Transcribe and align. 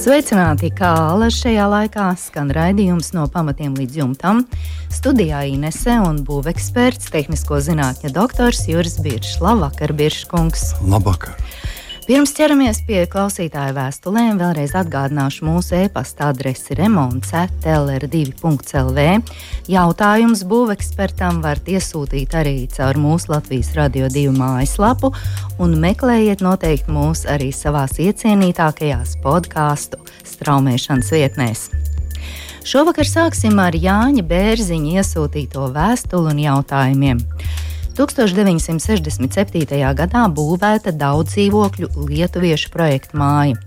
Sveicināti, 0.00 0.70
kā 0.72 0.88
Alas 1.10 1.36
šajā 1.42 1.66
laikā 1.68 2.06
skan 2.16 2.48
raidījums 2.56 3.10
no 3.12 3.26
pamatiem 3.28 3.74
līdz 3.76 3.98
jumtam. 3.98 4.38
Studijā 4.88 5.42
Inese 5.52 5.98
un 6.00 6.22
būveksperts, 6.24 7.10
tehnisko 7.12 7.58
zinātņu 7.66 8.08
doktors 8.16 8.62
Juris 8.70 8.96
Biršs. 9.04 9.42
Labvakar, 9.44 9.92
Birškungs! 9.98 10.70
Labvakar! 10.88 11.36
Pirms 12.10 12.32
ķeramies 12.34 12.80
pie 12.88 13.04
klausītāju 13.06 13.70
vēstulēm, 13.76 14.38
vēlreiz 14.40 14.72
atgādināšu 14.80 15.44
mūsu 15.46 15.76
e-pasta 15.78 16.32
adresi 16.32 16.74
remonds.lr2.lv. 16.74 19.04
Jautājums 19.70 20.42
būvekspertam 20.50 21.38
varat 21.44 21.70
iesūtīt 21.70 22.34
arī 22.34 22.66
caur 22.74 22.98
mūsu 22.98 23.30
Latvijas 23.30 23.70
radio 23.78 24.10
divu 24.10 24.34
mājaslapu 24.40 25.12
un 25.62 25.78
meklējiet 25.86 26.42
noteikti 26.42 26.90
mūs 26.90 27.30
arī 27.30 27.54
savās 27.54 27.94
iecienītākajās 28.02 29.22
podkāstu 29.22 30.02
straumēšanas 30.34 31.14
vietnēs. 31.14 31.70
Šovakar 32.66 33.06
sāksim 33.06 33.54
ar 33.62 33.78
Jāņa 33.78 34.26
Bērziņa 34.26 34.98
iesūtīto 34.98 35.70
vēstuli 35.78 36.34
un 36.34 36.42
jautājumiem. 36.42 37.22
1967. 38.00 39.76
gadā 39.92 40.22
būvēta 40.32 40.92
daudz 40.96 41.34
dzīvokļu 41.34 41.90
lietuviešu 42.08 42.70
projekta 42.72 43.18
māja. 43.20 43.58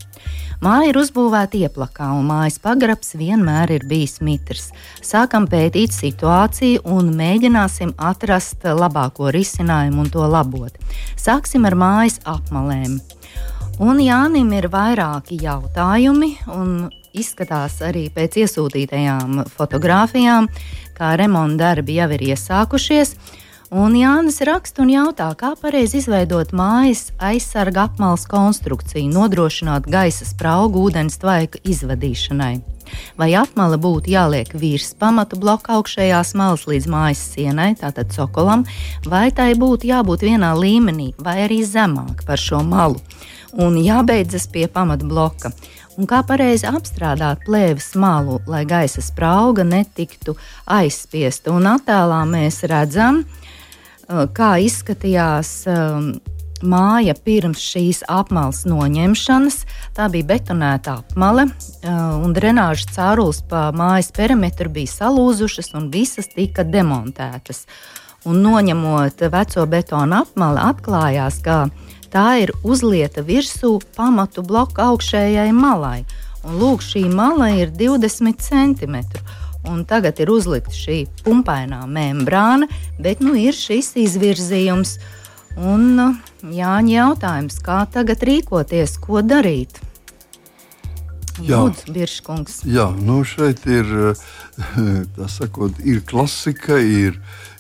Māja 0.64 0.88
ir 0.90 0.98
uzbūvēta 0.98 1.60
ieplakā, 1.60 2.08
un 2.16 2.26
mājas 2.32 2.56
pagrabs 2.64 3.14
vienmēr 3.20 3.76
ir 3.76 3.84
bijis 3.86 4.22
mitrs. 4.24 4.70
Sākam 5.04 5.46
pētīt 5.52 5.94
situāciju 5.94 6.82
un 6.88 7.12
mēģināsim 7.18 7.92
atrast 8.00 8.64
labāko 8.64 9.30
risinājumu 9.36 10.06
un 10.06 10.10
to 10.14 10.26
labot. 10.26 10.80
Sāksim 11.20 11.68
ar 11.70 11.78
mājas 11.78 12.18
apmalēm. 12.24 12.98
Un 13.84 14.02
Jānim 14.02 14.50
ir 14.56 14.70
vairāki 14.72 15.38
jautājumi, 15.44 16.32
un 16.56 16.88
izskatās 17.14 17.82
arī 17.86 18.08
pēc 18.16 18.40
iesūtītajām 18.46 19.44
fotografijām, 19.54 20.50
kā 20.98 21.14
remonta 21.20 21.68
darbi 21.68 22.00
jau 22.00 22.10
ir 22.16 22.30
iesākušies. 22.32 23.18
Un 23.74 23.96
Jānis 23.98 24.36
raksta 24.46 24.84
un 24.84 24.92
jautā, 24.94 25.32
kā 25.34 25.56
pareizi 25.58 25.98
izveidot 25.98 26.52
mājas 26.54 27.08
aizsarga 27.18 27.88
apmales 27.88 28.28
konstrukciju, 28.30 29.10
nodrošināt 29.10 29.88
gaisa 29.90 30.28
spraugu 30.30 30.84
ūdens 30.86 31.18
tvaika 31.18 31.58
izvadīšanai. 31.66 32.52
Vai 33.18 33.32
apmale 33.34 33.80
būtu 33.82 34.14
jāliek 34.14 34.54
virs 34.62 34.92
pamatu 34.94 35.42
bloka 35.42 35.74
augšējās 35.80 36.36
malas 36.38 36.68
līdz 36.70 36.86
mājas 36.94 37.26
sienai, 37.34 37.72
tātad 37.82 38.14
cokolam, 38.14 38.68
vai 39.10 39.32
tai 39.34 39.56
būtu 39.58 39.90
jābūt 39.90 40.30
vienā 40.30 40.54
līmenī, 40.54 41.16
vai 41.18 41.40
arī 41.48 41.64
zemāk 41.66 42.28
par 42.30 42.38
šo 42.38 42.62
malu, 42.62 43.02
un 43.58 43.82
jābeidzas 43.82 44.46
pie 44.54 44.68
pamata 44.70 45.10
bloka 45.10 45.50
un 45.98 46.06
kā 46.10 46.22
pareizi 46.26 46.70
apstrādāt 46.70 47.42
plēves 47.48 47.96
malu, 47.98 48.38
lai 48.46 48.68
gaisa 48.70 49.02
sprauga 49.02 49.66
netiktu 49.66 50.38
aizspiesta. 50.70 51.50
Un 51.54 51.70
attēlā 51.74 52.22
mēs 52.30 52.62
redzam, 52.70 53.24
ka 53.26 53.44
kā 54.08 54.56
izskatījās 54.64 55.52
um, 55.72 56.14
māja 56.64 57.16
pirms 57.26 57.62
šīs 57.62 58.04
apmales 58.12 58.64
noņemšanas. 58.68 59.60
Tā 59.96 60.08
bija 60.12 60.30
betonēta 60.34 60.98
apmale, 61.02 61.48
uh, 61.50 62.16
un 62.24 62.36
drenāžas 62.36 62.92
caurules 62.96 63.44
pa 63.50 63.70
mājas 63.76 64.12
perimetru 64.16 64.72
bija 64.74 64.92
salūzušas, 64.92 65.74
un 65.80 65.90
visas 65.94 66.32
tika 66.34 66.66
demontētas. 66.68 67.66
Un 68.28 68.40
noņemot 68.44 69.26
veco 69.32 69.66
betonu 69.68 70.22
apmali, 70.22 70.62
atklājās, 70.64 71.42
ka 71.44 71.66
tā 72.14 72.28
ir 72.46 72.54
uzlieta 72.64 73.24
virsū 73.26 73.82
pamatu 73.98 74.46
bloka 74.48 74.88
augšējai 74.94 75.52
malai. 75.52 76.06
Un 76.44 76.60
lūk, 76.60 76.84
šī 76.84 77.06
mala 77.12 77.50
ir 77.56 77.72
20 77.72 78.40
centimetri 78.44 79.24
un 79.70 79.84
tagad 79.88 80.20
ir 80.20 80.32
uzlikta 80.34 80.76
šī 80.76 81.04
pumpainā 81.24 81.84
membrāna, 81.88 82.68
bet 83.00 83.24
nu, 83.24 83.36
ir 83.40 83.56
šis 83.58 83.94
izvirzījums. 84.04 84.98
Un 85.54 86.18
Jāņa 86.44 86.92
jautājums, 86.92 87.56
kā 87.64 87.84
tagad 87.88 88.24
rīkoties, 88.28 88.98
ko 89.00 89.22
darīt? 89.24 89.78
Lūdzu, 91.40 91.94
Biržkungs. 91.96 92.60
Jā, 92.68 92.90
nu 93.00 93.22
šeit 93.26 93.64
ir, 93.66 93.88
tā 95.16 95.30
sakot, 95.32 95.80
ir 95.88 96.04
klasika, 96.10 96.78
ir, 96.78 97.16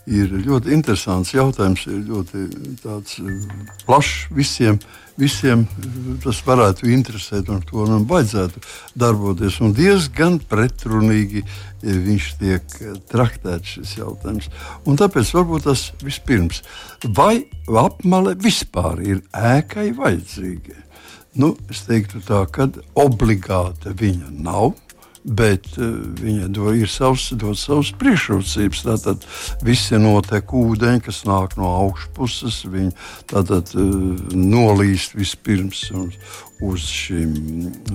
ir 0.09 0.33
ļoti 0.43 0.73
interesants 0.75 1.31
jautājums, 1.33 1.85
ir 1.87 2.03
ļoti 2.09 2.43
tāds 2.83 3.19
plašs 3.87 4.27
visiem. 4.35 4.79
Visiem 5.13 5.67
tas 6.23 6.39
varētu 6.41 6.87
interesēt, 6.89 7.51
un 7.53 7.59
to 7.69 7.83
man 7.85 8.07
vajadzētu 8.09 8.63
darboties. 8.97 9.59
Un 9.61 9.75
diezgan 9.77 10.39
pretrunīgi 10.49 11.43
viņš 11.83 12.29
tiek 12.39 12.77
traktēts 13.11 13.75
šis 13.75 13.91
jautājums. 13.99 14.49
Un 14.89 14.97
tāpēc 14.97 15.35
varbūt 15.37 15.67
tas 15.69 15.91
vispirms, 16.01 16.63
vai 17.05 17.45
apmale 17.69 18.33
vispār 18.41 19.03
ir 19.05 19.21
ēkai 19.37 19.91
vajadzīga? 19.99 20.81
Nu, 21.37 21.53
es 21.69 21.85
teiktu 21.85 22.19
tā, 22.25 22.43
ka 22.49 22.67
obligāti 22.97 23.93
viņa 23.97 24.33
nav 24.45 24.73
bet 25.23 25.67
uh, 25.77 25.89
viņa 26.19 26.49
do, 26.53 26.69
ir 26.75 26.91
savs, 26.91 27.29
dod 27.39 27.57
savas 27.59 27.93
priekšrocības. 27.99 28.83
Tātad 28.87 29.27
visi 29.63 29.99
notiek 30.01 30.53
ūdeņi, 30.53 31.03
kas 31.07 31.23
nāk 31.29 31.57
no 31.59 31.71
augšpuses, 31.85 32.63
viņi 32.69 32.91
tātad 33.31 33.71
uh, 33.77 33.85
nolīst 34.35 35.15
vispirms 35.17 35.85
uz, 35.95 36.17
uz 36.63 36.87
šīm, 36.87 37.33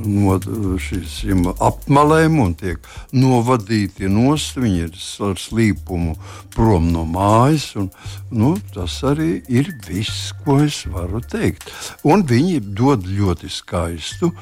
no, 0.04 0.36
šīm 0.80 1.46
apmalēm 1.52 2.38
un 2.42 2.54
tiek 2.58 2.84
novadīti 3.12 4.10
nost. 4.12 4.58
Viņi 4.60 4.84
ir 4.86 4.98
ar 5.28 5.40
slīpumu 5.40 6.16
prom 6.56 6.90
no 6.92 7.04
mājas. 7.08 7.70
Un, 7.80 7.90
nu, 8.32 8.54
tas 8.74 9.00
arī 9.08 9.38
ir 9.52 9.72
viss, 9.86 10.32
ko 10.44 10.60
es 10.64 10.82
varu 10.88 11.22
teikt. 11.24 11.72
Un 12.08 12.24
viņi 12.28 12.60
dod 12.78 13.06
ļoti 13.08 13.52
skaistu 13.52 14.32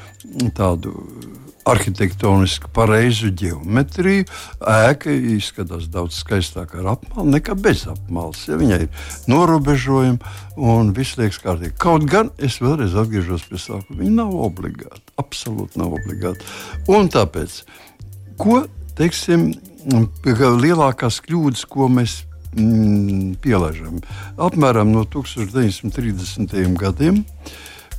tādu 0.56 0.94
arhitektoniski 1.66 2.70
pareizu 2.74 3.32
geometriju. 3.34 4.26
Ēka 4.60 5.12
izskatās 5.36 5.88
daudz 5.92 6.20
skaistāka 6.20 6.80
ar 6.82 6.92
apmali 6.94 7.36
nekā 7.36 7.56
bez 7.58 7.86
apmales. 7.90 8.44
Ja 8.48 8.58
viņai 8.60 8.80
ir 8.86 9.12
norobežojumi 9.30 10.18
un 10.62 10.92
viss 10.96 11.18
liekas 11.18 11.40
kārtīgi. 11.42 11.74
Kaut 11.82 12.06
gan 12.10 12.30
es 12.38 12.60
vēlreiz 12.62 12.94
atgriežos 12.98 13.48
pie 13.50 13.58
tā, 13.58 13.80
ka 13.82 13.98
viņi 13.98 14.14
nav 14.20 14.34
obligāti. 14.46 15.02
Absolūti 15.20 15.82
nav 15.82 15.98
obligāti. 15.98 16.46
Un 16.92 17.10
tāpēc, 17.12 17.60
ko 18.40 18.62
teiksim, 18.96 19.50
lielākās 19.86 21.20
kļūdas, 21.26 21.66
ko 21.70 21.90
mēs 21.92 22.20
mm, 22.54 23.36
pielaižam, 23.42 24.00
apmēram 24.38 24.94
no 24.94 25.04
1930. 25.04 26.56
gadiem 26.78 27.24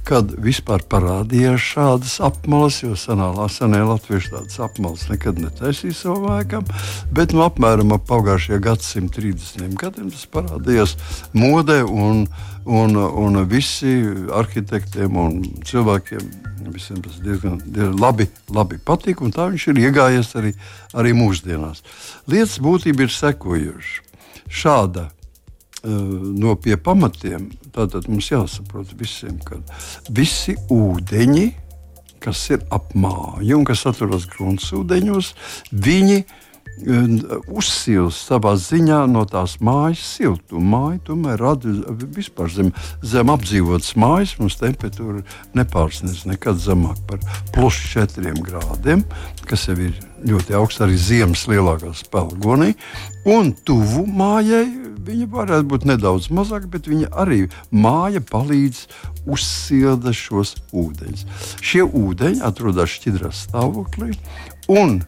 kad 0.07 0.31
vispār 0.39 0.83
parādījās 0.87 1.63
šādas 1.73 2.13
apmales, 2.23 2.79
jo 2.83 2.95
senālā 2.97 3.47
senē 3.51 3.81
latvieši 3.89 4.31
tādas 4.33 4.59
apmales 4.63 5.03
nekad 5.11 5.41
netaisīja 5.43 6.15
laikam, 6.23 6.67
bet 7.11 7.35
nu, 7.35 7.43
apmēram 7.43 7.91
ap 7.95 8.05
pagājušajā 8.07 8.59
gadsimta 8.63 9.19
30 9.19 9.75
gadiem 9.81 10.11
tas 10.13 10.23
parādījās 10.31 10.95
modē 11.35 11.81
un, 11.83 12.23
un, 12.63 12.95
un 12.95 13.41
visi 13.51 13.97
arhitektiem 14.39 15.19
un 15.19 15.41
cilvēkiem. 15.67 16.31
Visiem 16.67 16.99
tas 16.99 17.19
diezgan, 17.23 17.61
diezgan 17.63 17.95
labi, 18.01 18.25
labi 18.51 18.79
patīk, 18.83 19.21
un 19.23 19.31
tā 19.31 19.45
viņš 19.47 19.69
ir 19.71 19.83
iegājies 19.85 20.33
arī, 20.39 20.51
arī 20.99 21.13
mūsdienās. 21.15 21.79
Lietas 22.27 22.57
būtība 22.63 23.07
ir 23.07 23.13
sekojoša. 23.15 24.03
Šāda 24.47 25.07
Eh, 25.83 25.89
no 26.39 26.55
pie 26.55 26.77
pamatiem, 26.77 27.51
tad 27.85 28.09
mums 28.09 28.31
jāsaprot 28.31 28.95
visiem, 28.97 29.37
ka 29.45 29.59
visi 30.09 30.57
ūdeņi, 30.73 31.47
kas 32.23 32.47
ir 32.55 32.65
ap 32.73 32.95
māju 32.97 33.59
un 33.59 33.65
kas 33.67 33.85
atrodas 33.89 34.25
gruntsūdeņos, 34.31 35.29
viņi 35.85 36.17
eh, 36.17 36.31
uzsils 37.53 38.17
savā 38.29 38.55
ziņā 38.57 39.03
no 39.11 39.23
tās 39.29 39.59
mājas 39.61 40.01
siltuma. 40.15 40.65
Māja 40.73 41.03
tomēr 41.11 41.37
rada 41.43 41.75
vispār 42.17 42.49
zem, 42.53 42.73
zem 43.05 43.29
apdzīvotas 43.33 43.93
mājas. 43.99 44.37
Mums 44.41 44.57
temperatūra 44.63 45.21
nepārsniedz 45.57 46.25
nekad 46.31 46.57
zemāk 46.63 47.03
par 47.09 47.21
plus 47.53 47.77
4 47.93 48.33
grādiem, 48.41 49.05
kas 49.45 49.69
jau 49.69 49.77
ir 49.77 49.93
ļoti 50.25 50.57
augsts 50.57 50.81
arī 50.81 50.97
ziemas 50.97 51.45
lielākā 51.49 51.93
spēlgonī. 51.95 52.73
Un 53.29 53.53
tuvu 53.67 54.07
mājai 54.09 54.86
viņa 55.07 55.27
varētu 55.31 55.69
būt 55.71 55.87
nedaudz 55.87 56.29
mazāka, 56.33 56.69
bet 56.71 56.89
viņa 56.89 57.11
arī 57.23 57.45
māja 57.71 58.21
palīdz 58.23 58.85
uzsilda 59.27 60.13
šos 60.15 60.55
ūdeņus. 60.75 61.25
Šie 61.63 61.85
ūdeņi 61.87 62.43
atrodas 62.47 62.97
šķidrā 62.97 63.31
stāvoklī 63.35 64.13
un 64.71 65.01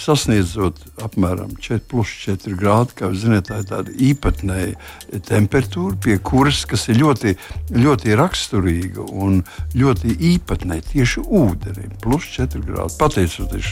sasniedzot 0.00 0.80
apmēram 1.04 1.52
4,4 1.60 2.54
grādi. 2.58 2.96
Kā 2.98 3.10
jūs 3.10 3.24
zināt, 3.24 3.48
tā 3.50 3.60
ir 3.60 3.68
tāda 3.68 3.94
īpatnēja 3.94 5.20
temperatūra, 5.28 5.98
pie 6.02 6.16
kuras 6.24 6.62
ir 6.90 7.00
ļoti, 7.00 7.34
ļoti 7.76 8.16
raksturīga 8.20 9.06
un 9.10 9.42
ļoti 9.76 10.16
īpatnēja 10.32 10.86
tieši 10.92 11.24
ūdenim. 11.26 11.94
Plus 12.02 12.28
4 12.36 12.64
grādi. 12.66 12.96
Pateicoties 13.00 13.70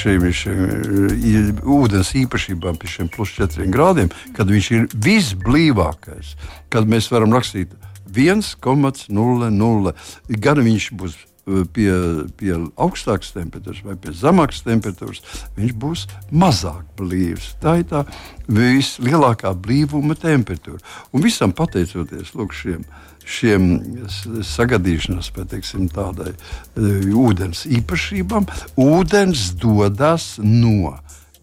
šiem, 0.00 0.28
šiem 0.40 1.62
ūdens 1.76 2.14
īpašībām, 2.22 2.80
pie 2.80 2.92
šiem 2.96 3.12
plus 3.12 3.34
4 3.38 3.68
grādiem, 3.72 4.12
kad 4.36 4.50
viņš 4.50 4.72
ir 4.76 4.88
visblīvākais, 4.94 6.34
kad 6.72 6.88
mēs 6.88 7.10
varam 7.12 7.34
rakstīt 7.36 7.74
1,00. 8.16 9.94
Gan 10.42 10.62
viņš 10.64 10.92
būs 10.96 11.16
pie, 11.46 11.90
pie 12.38 12.52
augstākas 12.74 13.30
temperatūras 13.36 13.84
vai 13.86 13.96
pie 14.00 14.14
zemākas 14.16 14.64
temperatūras, 14.66 15.22
viņš 15.56 15.74
būs 15.78 16.06
mazāk 16.34 16.84
blīvs. 16.98 17.52
Tā 17.62 17.78
ir 17.80 17.88
tā 17.90 18.02
vislielākā 18.50 19.54
blīvuma 19.54 20.18
temperatūra. 20.18 20.82
Un 21.14 21.22
visam 21.26 21.54
pateicoties 21.56 22.34
lūk, 22.34 22.54
šiem, 22.56 22.82
šiem 23.22 23.68
sagadīšanās, 24.46 25.30
teiksim, 25.36 25.86
tādai 25.94 26.34
ūdens 26.76 27.66
īpašībām, 27.78 28.50
ūdens 28.82 29.52
dodas 29.62 30.34
no 30.42 30.96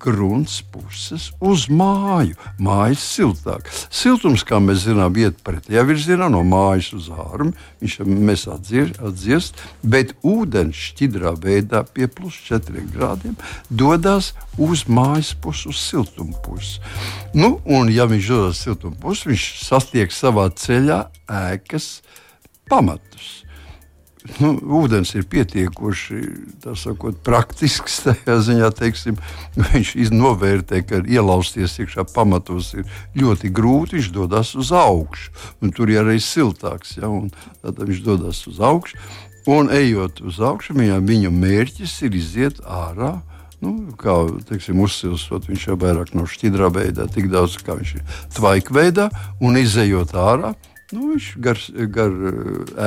grunts 0.04 0.60
puses 0.74 1.30
uz 1.44 1.68
māju. 1.72 2.36
Mājas 2.62 3.04
siltāk. 3.16 3.70
Siltums, 3.94 4.44
kā 4.48 4.60
mēs 4.64 4.84
zinām, 4.88 5.16
iet 5.20 5.40
pretējā 5.46 5.86
virzienā 5.88 6.30
no 6.32 6.44
mājas 6.48 6.92
uz 6.98 7.10
ārmu. 7.14 7.54
Viņš 7.84 7.98
mēs 8.08 8.46
atdziest, 8.52 9.62
bet 9.84 10.16
ūdens 10.28 10.80
šķidrā 10.90 11.36
veidā 11.44 11.84
pie 11.88 12.10
plus 12.12 12.38
4 12.50 12.84
grādiem 12.94 13.38
dodas 13.70 14.34
uz 14.60 14.86
mājas 14.88 15.34
pusi, 15.40 15.70
uz 15.72 15.80
siltumu 15.82 16.36
pusi. 16.46 16.82
Nu, 17.34 17.58
un, 17.66 17.92
ja 17.94 18.08
viņš 18.10 18.34
dodas 18.34 18.58
uz 18.58 18.66
siltumu 18.68 19.00
pusi, 19.02 19.32
viņš 19.32 19.48
sastiek 19.64 20.14
savā 20.14 20.50
ceļā 20.52 21.00
ēkas 21.54 21.96
pamatus 22.70 23.33
nu, 24.40 24.54
ūdens 24.80 25.14
ir 25.18 25.26
pietiekoši 25.30 26.22
sakot, 26.80 27.18
praktisks. 27.26 28.02
Ziņā 28.48 28.70
teiksim, 28.78 29.18
viņš 29.58 30.14
novērtē, 30.14 30.84
ka 30.88 31.02
ielausties 31.04 31.76
iekšā 31.84 32.08
pamatos 32.14 32.74
ir 32.78 32.88
ļoti 33.20 33.52
grūti. 33.54 34.00
Viņš 34.00 34.10
dodas 34.16 34.54
uz 34.60 34.72
augšu, 34.76 35.34
un 35.62 35.76
tur 35.76 35.92
ir 35.92 36.04
arī 36.06 36.20
siltāks. 36.24 36.98
Ja, 37.00 37.12
tad 37.64 37.84
viņš 37.84 38.02
dodas 38.06 38.42
uz 38.50 38.64
augšu, 38.64 39.00
un 39.52 39.72
ejot 39.74 40.24
uz 40.24 40.40
augšu, 40.40 40.76
viņa, 40.80 41.04
viņa 41.04 41.32
mērķis 41.34 42.00
ir 42.08 42.18
iziet 42.20 42.64
ārā. 42.64 43.18
Nu, 43.64 43.94
kā 43.96 44.12
teiksim, 44.50 44.82
uzsilstot, 44.84 45.46
viņš 45.48 45.70
jau 45.70 45.78
vairāk 45.80 46.10
no 46.18 46.26
šķidrā 46.28 46.68
veidā, 46.76 47.06
tik 47.08 47.30
daudz 47.32 47.56
kā 47.64 47.78
viņš 47.80 47.94
ir 47.96 48.18
tvaika 48.36 48.76
veidā, 48.76 49.06
un 49.40 49.56
izējot 49.56 50.12
ārā, 50.20 50.52
Nu, 50.94 51.14
viņš 51.14 51.30
gar, 51.42 51.60
gar 51.96 52.14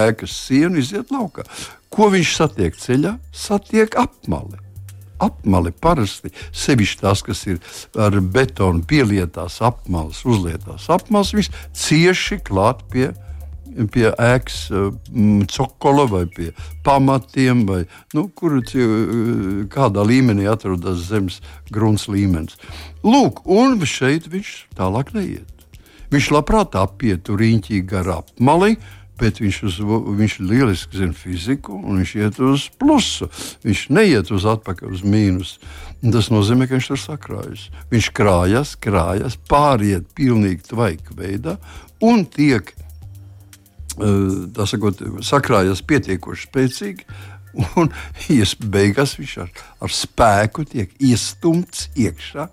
ēkas 0.06 0.36
sienu 0.46 0.78
iziet 0.82 1.10
laukā. 1.14 1.46
Ko 1.90 2.10
viņš 2.12 2.36
satiek 2.38 2.78
ceļā? 2.78 3.16
Satiek 3.34 3.96
apmali. 3.98 4.60
Apmali 5.22 5.72
parasti, 5.72 6.28
sevišķi 6.52 6.98
tās, 7.00 7.22
kas 7.24 7.46
ir 7.48 7.60
ar 7.96 8.18
betonu 8.20 8.84
pielietās 8.84 9.62
apmales, 9.64 10.20
uzlietās 10.28 10.90
apmales, 10.92 11.32
viņš 11.32 11.48
cieši 11.72 12.36
klāt 12.44 12.82
pie, 12.92 13.08
pie 13.94 14.10
ēkas 14.12 14.60
mm, 14.68 15.48
cokola 15.56 16.04
vai 16.12 16.26
pie 16.36 16.50
pamatiem, 16.84 17.64
vai 17.64 17.80
nu, 18.12 18.28
kur 18.28 18.60
kādā 19.72 20.04
līmenī 20.04 20.44
atrodas 20.52 21.08
zemes 21.08 21.40
grunts 21.72 22.10
līmenis. 22.12 22.60
Lūk, 23.00 23.40
un 23.48 23.80
šeit 23.88 24.28
viņš 24.28 24.56
tālāk 24.76 25.16
neiet. 25.16 25.55
Viņš 26.12 26.30
labprāt 26.34 26.76
apietu 26.78 27.36
riņķī 27.38 27.82
gar 27.88 28.08
apmali, 28.20 28.76
bet 29.20 29.40
viņš, 29.40 29.58
uz, 29.64 29.76
viņš 30.18 30.38
lieliski 30.44 31.00
zina 31.00 31.16
fiziku, 31.16 31.76
un 31.76 32.00
viņš 32.00 32.14
iet 32.20 32.40
uz 32.44 32.66
plusu. 32.78 33.28
Viņš 33.64 33.84
neiet 33.96 34.32
uz 34.34 34.46
atpakaļ, 34.48 34.92
uz 34.92 35.04
mīnusu. 35.06 35.60
Tas 36.12 36.28
nozīmē, 36.30 36.68
ka 36.68 36.76
viņš 36.76 36.90
tur 36.92 37.00
sakrājas. 37.00 37.68
Viņš 37.92 38.10
krājas, 38.16 38.74
krājas, 38.80 39.38
pāriet 39.48 40.10
pilnīgi 40.16 40.68
tvaika 40.70 41.16
veidā 41.16 41.56
un 42.04 42.26
tiek 42.28 42.74
eh, 42.74 44.66
sakot, 44.68 45.00
sakrājas 45.24 45.82
pietiekoši 45.86 46.50
spēcīgi. 46.50 47.08
Un 47.80 47.88
beigās 48.76 49.16
viņš 49.16 49.36
ar, 49.46 49.52
ar 49.80 49.94
spēku 50.02 50.66
tiek 50.68 50.92
iestumts 51.00 51.88
iekšā 51.96 52.50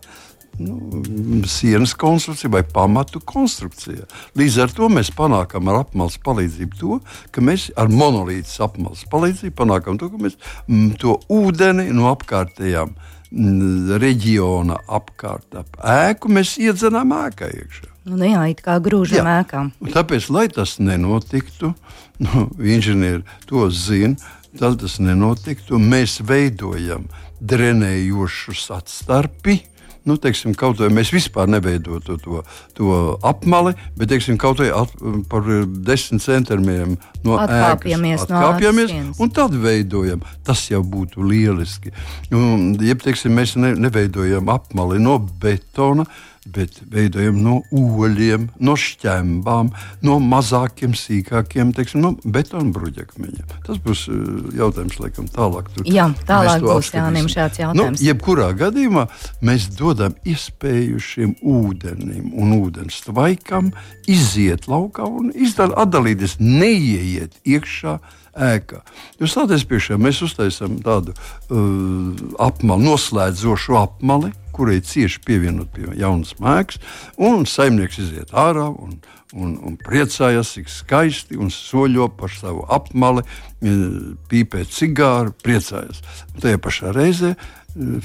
nu, 0.60 1.02
sienas 1.48 1.94
konstrukcija 1.94 2.52
vai 2.54 2.64
pamatu 2.64 3.22
konstrukcija. 3.26 4.06
Līdz 4.38 4.60
ar 4.64 4.76
to 4.76 4.90
mēs 4.92 5.10
panākam 5.16 5.72
ar 5.72 5.84
apmales 5.84 6.20
palīdzību 6.24 6.80
to, 6.80 7.00
ka 7.34 7.42
mēs 7.46 7.70
ar 7.80 7.90
monolītas 7.92 8.60
apmales 8.64 9.06
palīdzību 9.12 9.56
panākam 9.64 9.98
to, 10.02 10.12
ka 10.14 10.22
mēs 10.22 10.38
m, 10.68 10.92
to 11.00 11.18
ūdeni 11.32 11.90
no 11.96 12.12
apkārtējām 12.12 12.94
m, 12.94 13.98
reģiona 14.02 14.78
apkārt 15.00 15.58
ap 15.64 15.82
ēku 15.82 16.32
mēs 16.34 16.58
iedzenām 16.62 17.16
ēkā 17.24 17.50
iekšā. 17.50 17.90
Nu, 18.04 18.20
jā, 18.28 18.44
it 18.52 18.60
kā 18.66 18.78
grūžam 18.84 19.28
ēkām. 19.32 19.72
Tāpēc, 19.94 20.28
lai 20.36 20.48
tas 20.52 20.76
nenotiktu, 20.84 21.72
nu, 22.26 22.48
inženieri 22.60 23.24
to 23.50 23.70
zina, 23.72 24.20
tad 24.60 24.82
tas 24.84 25.00
nenotiktu. 25.02 25.80
Mēs 25.80 26.20
veidojam 26.28 27.08
drenējošus 27.44 28.68
atstarpi, 28.76 29.62
nu, 30.08 30.18
teiksim, 30.20 30.54
kaut 30.58 30.82
vai 30.82 30.90
mēs 30.94 31.14
vispār 31.16 31.48
neveidotu 31.52 32.18
to, 32.22 32.42
to 32.78 32.98
apmali, 33.26 33.74
bet 34.00 34.12
teiksim, 34.12 34.38
kaut 34.42 34.60
vai 34.60 34.70
at, 34.76 34.92
par 35.32 35.48
desmit 35.88 36.24
centimetriem 36.24 36.98
no 37.24 37.38
atkāpjamies, 37.40 38.26
ēkas, 38.26 38.28
atkāpjamies 38.28 38.94
no 38.98 39.16
un 39.24 39.34
tad 39.34 39.56
veidojam. 39.64 40.24
Tas 40.44 40.66
jau 40.72 40.84
būtu 40.84 41.24
lieliski. 41.24 41.94
Un, 42.36 42.74
jeb, 42.84 43.04
teiksim, 43.04 43.36
mēs 43.38 43.56
ne, 43.60 43.74
neveidojam 43.80 44.52
apmali 44.54 45.00
no 45.02 45.20
betona 45.20 46.08
bet 46.46 46.80
veidojam 46.92 47.40
no 47.44 47.60
oļiem, 47.72 48.50
no 48.64 48.76
šķembām, 48.80 49.72
no 50.04 50.18
mazākiem, 50.24 50.96
sīkākiem, 50.98 51.72
teiksim, 51.76 52.04
no 52.04 52.14
betona 52.24 52.74
bruģakmeņiem. 52.76 53.54
Tas 53.68 53.80
būs 53.84 54.06
eh, 54.12 54.24
jautājums, 54.60 55.00
laikam, 55.02 55.30
tālāk. 55.32 55.72
Tur 55.76 55.88
Jā, 55.90 56.10
tālāk 56.28 56.66
būs 56.66 56.92
Jānim 56.94 57.30
šāds 57.32 57.60
nu, 57.60 57.66
jautājums. 57.68 58.02
Nu, 58.02 58.08
jebkurā 58.10 58.50
gadījumā 58.60 59.06
mēs 59.46 59.70
dodam 59.78 60.18
iespēju 60.28 61.00
šim 61.04 61.38
ūdenim 61.40 62.34
un 62.34 62.58
ūdens 62.60 63.00
tvaikam 63.08 63.72
iziet 64.10 64.68
laukā 64.72 65.08
un 65.08 65.32
izdal, 65.34 65.76
atdalīties, 65.80 66.38
neieiet 66.44 67.40
iekšā 67.48 67.98
ēkā. 68.34 68.82
Jūs 69.22 69.34
stāties 69.36 69.66
priekšā, 69.70 69.98
mēs 70.02 70.22
uztaisām 70.26 70.80
tādu 70.86 71.14
uh, 71.14 72.14
apmali, 72.42 72.88
noslēdzošu 72.88 73.78
apmali, 73.80 74.34
kurai 74.54 74.80
cieši 74.86 75.22
pievienot 75.26 75.72
pie 75.74 75.90
jaunas 75.98 76.36
mēks, 76.42 76.80
un 77.18 77.48
saimnieks 77.50 78.02
iziet 78.04 78.34
ārā 78.38 78.68
un, 78.70 79.00
un, 79.34 79.56
un 79.66 79.78
priecājas, 79.82 80.54
cik 80.58 80.70
skaisti 80.70 81.40
un 81.42 81.50
soļo 81.54 82.12
par 82.18 82.34
savu 82.34 82.66
apmali, 82.74 83.26
uh, 83.26 84.14
pīpē 84.30 84.66
cigāru, 84.70 85.36
priecājas. 85.46 86.04
Un 86.34 86.46
tajā 86.46 86.62
pašā 86.62 86.94
reizē 86.96 87.36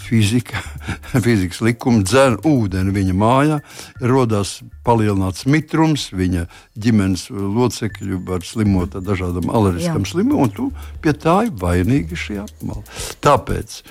fizika, 0.01 0.63
fizikas 1.25 1.61
likumi 1.65 2.05
dzēra 2.07 2.41
ūdeni 2.49 2.95
viņa 2.95 3.17
mājā, 3.19 3.59
radās 4.01 4.59
palielināts 4.87 5.47
mitrums, 5.51 6.09
viņa 6.17 6.47
ģimenes 6.79 7.29
locekļi 7.33 8.21
var 8.29 8.47
slimot 8.47 8.97
ar 8.99 9.05
dažādām 9.07 9.51
alerģiskām 9.53 10.07
slimībām, 10.09 10.47
un 10.47 10.55
tu 10.55 10.71
pie 11.05 11.15
tā 11.17 11.43
ir 11.49 11.57
vainīga 11.61 12.19
šī 12.19 12.41
apmala. 12.45 12.85
Tāpēc 13.25 13.83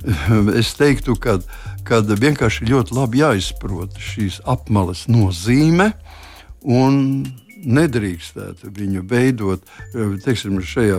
es 0.60 0.72
teiktu, 0.78 1.16
ka 1.20 1.38
vienkārši 2.00 2.70
ļoti 2.70 2.96
labi 2.96 3.22
jāizprot 3.22 4.00
šīs 4.00 4.40
apmales 4.48 5.06
nozīme. 5.10 5.92
Un 6.60 7.24
nedrīkstētu 7.60 8.70
viņu 8.76 9.02
veidot, 9.08 9.64
teiksim, 10.24 10.58
šajā 10.64 10.98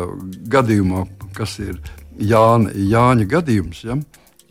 gadījumā, 0.52 1.06
kas 1.38 1.58
ir 1.62 1.78
Jāna, 2.22 2.74
Jāņa 2.76 3.28
gadījums. 3.30 3.84
Ja? 3.86 3.98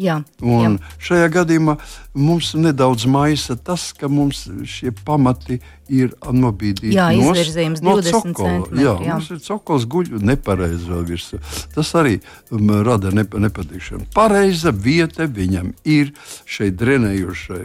Jā, 0.01 0.21
un 0.41 0.79
jā. 0.79 0.93
šajā 1.05 1.27
gadījumā 1.35 1.75
mums 2.17 2.55
nedaudz 2.57 3.05
maisa 3.11 3.57
tas, 3.57 3.91
ka 3.93 4.09
mums 4.09 4.47
šie 4.65 4.95
pamati 5.05 5.59
ir 5.93 6.15
nobīdīti 6.25 6.95
jā, 6.97 7.11
izvirzījums 7.19 7.83
no, 7.85 7.99
20 7.99 8.17
centimetri. 8.17 8.81
Jā, 8.87 8.95
jā. 9.05 9.19
mums 9.19 9.29
ir 9.35 9.43
cokols 9.45 9.85
guļ 9.91 10.15
nepareizi 10.25 10.89
vēl 10.89 11.05
virsū. 11.11 11.43
Tas 11.75 11.93
arī 12.01 12.17
um, 12.55 12.73
rada 12.87 13.13
nep 13.13 13.37
nepatīkšanu. 13.37 14.09
Pareiza 14.17 14.73
vieta 14.73 15.29
viņam 15.29 15.75
ir 15.85 16.15
šeit 16.49 16.81
drenējošai 16.81 17.65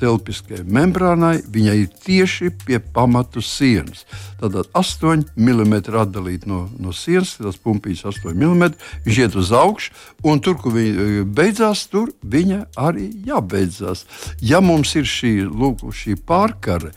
telpiskajai 0.00 0.64
membrānai, 0.64 1.42
viņa 1.52 1.74
ir 1.76 1.90
tieši 2.06 2.50
pie 2.64 2.78
pamatu 2.80 3.42
sienas. 3.44 4.06
Tātad 4.40 4.70
8 4.76 5.26
mm 5.36 5.74
atdalīta 6.00 6.48
no, 6.48 6.62
no 6.80 6.94
sienas, 6.96 7.34
tas 7.36 7.58
pumpīts 7.60 8.06
8 8.08 8.32
mm, 8.32 8.72
viņš 9.04 9.20
iet 9.20 9.36
uz 9.36 9.52
augšu, 9.52 9.92
un 10.24 10.40
tur, 10.40 10.56
kur 10.60 10.72
viņa 10.76 11.26
beidzās, 11.36 11.84
tur 11.92 12.14
viņa 12.22 12.62
arī 12.80 13.10
jābeidzās. 13.28 14.06
Ja 14.40 14.62
mums 14.64 14.94
ir 14.96 15.04
šī, 15.08 15.34
lūk, 15.44 15.84
šī 15.92 16.16
pārkare, 16.26 16.94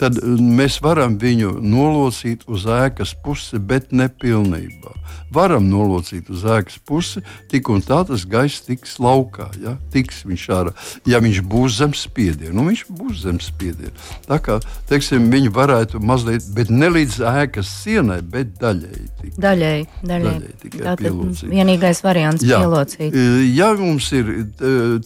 tad 0.00 0.18
mēs 0.24 0.80
varam 0.82 1.18
viņu 1.20 1.56
nolocīt 1.60 2.46
uz 2.50 2.66
ēkas 2.66 3.14
pusi, 3.24 3.58
bet 3.58 3.92
ne 3.92 4.08
pilnībā. 4.08 4.96
Varam 5.32 5.64
nolocīt 5.70 6.28
uz 6.32 6.44
ēkas 6.44 6.78
pusi, 6.84 7.22
tik 7.48 7.70
un 7.72 7.80
tā 7.84 8.02
tas 8.08 8.24
gaiss 8.28 8.64
tiks 8.66 8.98
laukā. 9.00 9.48
Ja, 9.62 9.76
tiks 9.92 10.22
viņš 10.28 10.44
ārā. 10.52 10.74
ja 11.08 11.20
viņš 11.24 11.40
būs 11.48 11.78
zem 11.80 11.94
spiediena, 11.96 12.52
nu 12.56 12.66
viņš 12.68 12.84
būs 12.90 13.22
zem 13.24 13.40
spiediena. 13.40 13.94
Tā 14.28 14.38
kā 14.44 14.58
teiksim, 14.90 15.30
viņi 15.32 15.52
varētu 15.54 16.02
mazliet, 16.04 16.44
bet 16.56 16.70
ne 16.70 16.90
līdz 16.92 17.20
ēkas 17.32 17.70
sienai, 17.82 18.20
bet 18.22 18.58
daļēji. 18.60 19.08
Tikai. 19.22 19.38
Daļēji, 19.46 19.88
daļēji. 20.02 20.52
daļēji 20.62 20.84
Tātad 20.84 21.42
vienīgais 21.52 22.02
variants 22.04 22.44
ir 22.44 22.52
pielocīt. 22.52 23.18
Ja 23.56 23.72
mums 23.78 24.10
ir 24.16 24.30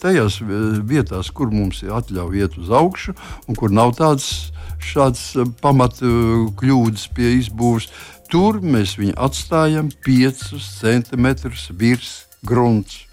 tajās 0.01 0.41
vietās, 0.87 1.31
kur 1.31 1.51
mums 1.53 1.83
ir 1.85 1.95
atļauja 1.97 2.47
iet 2.47 2.59
uz 2.59 2.71
augšu 2.73 3.15
un 3.47 3.57
kur 3.59 3.73
nav 3.73 3.95
tādas 3.97 4.51
šādas 4.83 5.23
eh, 5.35 5.49
pamatu 5.61 6.11
eh, 6.11 6.45
kļūdas 6.59 7.09
pie 7.15 7.33
izbūves. 7.39 7.89
Tur 8.31 8.59
mēs 8.61 8.97
viņu 8.99 9.15
atstājam 9.23 9.91
5 10.05 10.47
centimetrus 10.81 11.69
virs 11.71 12.15
grunts. 12.43 13.03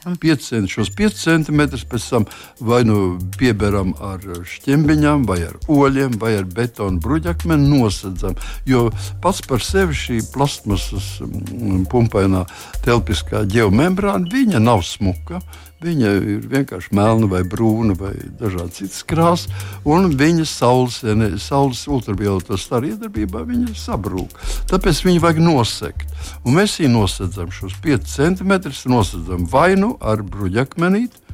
5 0.00 0.68
šos 0.70 0.88
5 0.96 1.16
centimetrus 1.20 1.82
pēc 1.84 2.04
tam 2.08 2.24
vai 2.64 2.80
nu 2.88 3.18
pieberam 3.36 3.92
ar 4.00 4.22
šķembiņām, 4.48 5.26
vai 5.28 5.42
ar 5.44 5.58
oļiem, 5.68 6.16
vai 6.22 6.38
ar 6.38 6.46
betonu 6.48 7.02
bruģakmeni 7.04 7.68
nosedzam. 7.68 8.38
Jo 8.64 8.88
pats 9.20 9.42
par 9.44 9.60
sevi 9.64 9.96
šī 9.96 10.22
plastmasas 10.32 11.18
mm, 11.20 11.84
pumpainā 11.92 12.46
telpiskā 12.86 13.44
geomembrāna, 13.44 14.30
viņa 14.32 14.62
nav 14.64 14.86
smuka. 14.88 15.42
Viņa 15.80 16.10
ir 16.20 16.42
vienkārši 16.44 16.92
melna 16.92 17.24
vai 17.30 17.40
brūna 17.48 17.94
vai 17.96 18.12
dažādas 18.36 18.82
citas 18.82 19.00
krāsas, 19.08 19.48
un 19.88 20.10
viņa 20.12 20.44
saules, 20.44 20.98
ne, 21.16 21.30
saules 21.40 21.80
ultravioletas 21.88 22.66
staru 22.66 22.90
iedarbībā 22.90 23.46
sabrūk. 23.80 24.36
Tāpēc 24.68 25.00
viņu 25.06 25.22
vajag 25.24 25.40
nosegt. 25.40 26.12
Un 26.44 26.58
mēs 26.58 26.76
viņu 26.82 26.92
nosedzam 26.98 27.48
šos 27.48 27.78
5 27.80 28.12
centimetrus, 28.12 28.84
nosedzam 28.84 29.48
vai 29.48 29.72
nu 29.80 29.94
ar 30.04 30.20
bruģakmenīti, 30.20 31.29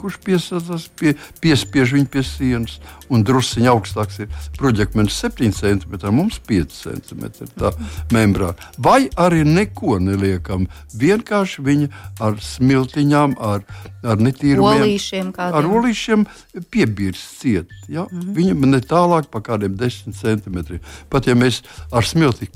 kurš 0.00 0.18
piesaucas, 0.24 0.88
pie, 0.98 1.14
piespiež 1.42 1.94
viņu 1.96 2.10
pie 2.12 2.22
sienas, 2.26 2.78
un 3.12 3.24
druskuļi 3.26 3.70
augstāks 3.70 4.20
ir 4.24 4.30
proģekmens 4.58 5.16
7 5.22 5.52
cm, 5.56 5.96
mums 6.14 6.38
5 6.48 6.76
cm 6.82 7.24
tā 7.56 7.72
membrāna. 8.14 8.54
Vai 8.78 9.06
arī 9.20 9.44
neko 9.46 9.98
neliekam, 10.02 10.66
vienkārši 10.96 11.64
viņa 11.66 11.88
ar 12.26 12.38
smiltiņām, 12.42 13.38
ar, 13.38 13.64
ar 14.04 14.22
netīrumiem, 14.22 14.84
olīšiem, 14.86 15.32
kādiem. 15.36 15.56
ar 15.60 15.70
olīšiem 15.80 16.28
piebīrs 16.72 17.24
ciet. 17.40 17.72
Ja? 17.88 18.06
Mm 18.10 18.20
-hmm. 18.20 18.34
Viņa 18.36 18.72
ne 18.76 18.80
tālāk 18.80 19.30
pa 19.30 19.40
kādiem 19.40 19.76
10 19.76 20.14
cm. 20.14 20.80
Pat 21.10 21.26
ja 21.26 21.34
mēs 21.34 21.62
ar 21.92 22.04
smilti 22.04 22.50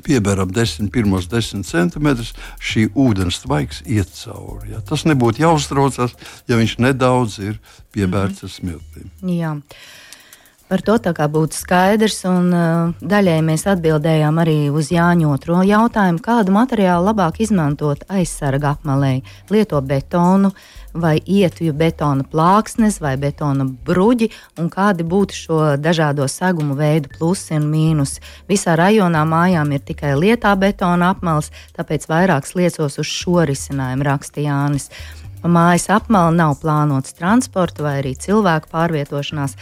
pieberam 0.00 0.52
10, 0.52 0.90
pirmos 0.92 1.28
10 1.28 1.66
centimetrus, 1.68 2.32
šī 2.60 2.88
ūdens 2.96 3.42
tvaiks 3.44 3.82
iet 3.86 4.12
cauri. 4.16 4.72
Ja? 4.74 4.80
Tas 4.80 5.06
nebūtu 5.08 5.44
jāuztraucas, 5.44 6.14
ja 6.48 6.60
viņš 6.60 6.78
nedaudz 6.82 7.38
ir 7.42 7.58
piebērts 7.92 8.42
mm 8.42 8.48
-hmm. 8.48 8.50
ar 8.50 8.56
smiltīm. 8.56 9.10
Jā. 9.38 9.56
Par 10.68 10.80
to 10.80 10.94
tā 10.96 11.12
kā 11.12 11.28
būtu 11.28 11.52
skaidrs, 11.52 12.24
un 12.24 12.48
uh, 12.48 12.94
daļai 13.00 13.42
mēs 13.44 13.66
atbildējām 13.68 14.38
arī 14.40 14.70
uz 14.70 14.88
Jāņa 14.88 15.28
otro 15.28 15.62
jautājumu, 15.62 16.18
kādu 16.18 16.52
materiālu 16.52 17.04
labāk 17.10 17.40
izmantot 17.40 18.04
aizsarga 18.08 18.70
apmalēji. 18.70 19.22
Lieto 19.50 19.80
betonu, 19.80 20.48
uh, 20.48 20.81
vai 20.94 21.16
ietuvju 21.20 21.72
betona 21.76 22.24
plāksnes 22.28 22.98
vai 23.00 23.14
betona 23.20 23.64
bruģi, 23.64 24.28
un 24.60 24.68
kādi 24.72 25.06
būtu 25.08 25.36
šo 25.36 25.60
dažādo 25.80 26.28
segumu 26.28 26.76
veidu 26.78 27.12
plusi 27.16 27.56
un 27.56 27.68
mīnusi. 27.72 28.20
Visā 28.48 28.76
rajonā 28.78 29.24
mājām 29.28 29.72
ir 29.72 29.84
tikai 29.86 30.14
lietā 30.18 30.52
betona 30.58 31.12
apmales, 31.14 31.52
tāpēc 31.76 32.08
vairāk 32.10 32.48
liecos 32.54 32.98
uz 32.98 33.08
šo 33.08 33.46
risinājumu, 33.48 34.06
raksta 34.08 34.44
Jānis. 34.44 34.90
Pa 35.42 35.50
mājas 35.50 35.88
apmali 35.90 36.36
nav 36.38 36.60
plānots 36.62 37.16
transporta 37.18 37.82
vai 37.82 37.96
arī 38.02 38.12
cilvēku 38.14 38.70
pārvietošanās. 38.70 39.56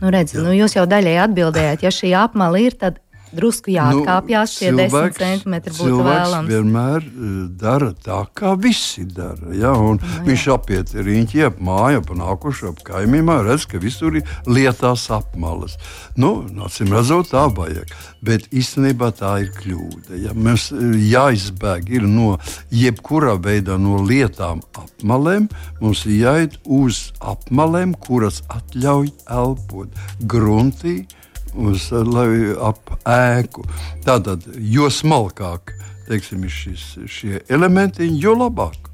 Nu, 0.00 0.08
redz, 0.10 0.34
nu, 0.34 0.50
jūs 0.56 0.74
jau 0.78 0.86
daļai 0.88 1.18
atbildējāt, 1.26 1.84
ja 1.84 1.92
šī 1.92 2.14
apmali 2.16 2.64
ir, 2.66 2.76
tad 2.80 2.98
drusku 3.36 3.72
jāatkāpjas, 3.74 4.52
nu, 4.52 4.58
šie 4.58 4.68
cilvēks, 4.70 5.16
10 5.16 5.20
centimetri 5.20 5.74
būtu 5.76 5.98
vēlams. 6.06 6.50
Vienmēr 6.50 7.04
eh, 7.06 7.28
dara 7.60 7.90
tā, 7.94 8.20
kā 8.36 8.54
visi 8.60 9.04
dara. 9.06 9.52
Ja? 9.56 9.72
Nu, 9.76 9.96
viņš 10.26 10.46
apiet 10.54 10.94
riņķi 10.96 11.44
ap 11.46 11.60
māju, 11.62 12.02
ap 12.02 12.12
nākušu, 12.20 12.72
ap 12.72 12.82
kaimiem, 12.86 13.30
redz, 13.46 13.66
ka 13.70 13.80
visur 13.82 14.18
ir 14.18 14.34
lietās 14.50 15.06
apmalas. 15.14 15.76
Nu, 16.20 16.32
acīm 16.66 16.94
redzot, 16.94 17.30
tā 17.32 17.46
vajag. 17.54 17.94
Bet 18.26 18.50
īstenībā 18.52 19.12
tā 19.16 19.36
ir 19.44 19.52
kļūda. 19.56 20.18
Ja? 20.24 20.34
Mums 20.34 20.70
eh, 20.74 20.98
jāizbēg 21.12 21.92
no 22.10 22.34
jebkura 22.74 23.36
veida 23.40 23.78
no 23.80 24.00
lietām 24.04 24.62
apmalēm, 24.78 25.48
mums 25.80 26.04
ir 26.08 26.18
jāiet 26.24 26.58
uz 26.64 27.10
apmalēm, 27.20 27.94
kuras 28.00 28.42
atļauj 28.50 29.10
elpot 29.30 29.96
gruntī 30.20 31.00
uz, 31.54 31.90
lai, 31.92 32.54
ap 32.60 32.94
ēku. 33.08 33.66
Tātad, 34.06 34.46
jo 34.58 34.90
smalkāk 34.92 35.74
teiksim, 36.10 36.46
šis, 36.50 36.84
šie 37.06 37.40
elementi, 37.52 38.08
jo 38.18 38.34
labāk. 38.34 38.88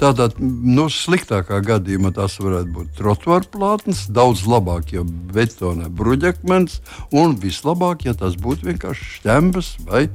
Tātad, 0.00 0.36
nu, 0.40 0.88
sliktākā 0.92 1.60
gadījumā 1.64 2.12
tas 2.16 2.38
varētu 2.42 2.72
būt 2.76 2.92
trotuāra 2.98 3.48
plātnes, 3.52 4.04
daudz 4.12 4.44
labāk, 4.48 4.92
ja 4.96 5.04
betona 5.04 5.88
bruģakmens, 5.92 6.80
un 7.16 7.36
vislabāk, 7.40 8.06
ja 8.08 8.16
tas 8.18 8.36
būtu 8.40 8.70
vienkārši 8.70 9.08
šķembas 9.18 9.72
vai 9.88 10.06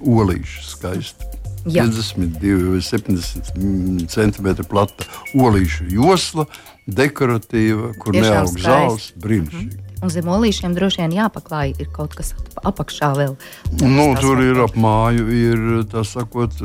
olīši 0.00 0.64
skaisti. 0.66 1.28
Jā. 1.68 1.84
52 1.84 2.70
vai 2.72 2.80
70 2.80 4.06
cm 4.08 4.50
plata 4.70 5.06
olīšu 5.36 5.90
josla, 5.92 6.46
dekoratīva, 6.88 7.92
kur 8.00 8.16
neaug 8.16 8.56
zāles, 8.56 9.10
brīnišķīgi. 9.20 9.76
Mm. 9.76 9.89
Un 10.00 10.08
zem 10.12 10.28
olīšiem 10.32 10.72
droši 10.76 11.02
vien 11.02 11.12
jāpaklāj 11.18 11.74
ir 11.82 11.90
kaut 11.92 12.14
kas 12.16 12.32
apakšā 12.64 13.10
vēl. 13.18 13.34
Nu, 13.82 14.06
tur 14.20 14.40
ir 14.40 14.62
ap 14.64 14.76
māju, 14.80 15.26
ir 15.28 15.66
tā 15.92 16.04
sakot, 16.08 16.56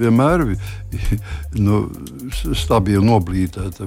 vienmēr 0.00 0.44
nu, 1.66 1.82
stabili 2.58 3.04
noblītēta 3.06 3.86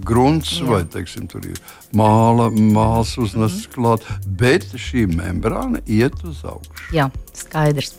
grunts, 0.00 0.56
Jā. 0.60 0.68
vai 0.70 0.82
teiksim, 0.88 1.28
tur 1.28 1.44
ir 1.50 1.60
māla, 1.94 2.50
māls 2.50 3.16
uznests 3.20 3.68
mm 3.68 3.72
klāt, 3.74 4.04
bet 4.38 4.66
šī 4.78 5.06
membrāna 5.10 5.80
iet 5.90 6.20
uz 6.22 6.44
augšu. 6.46 6.84
Jā, 6.94 7.08
skaidrs. 7.34 7.94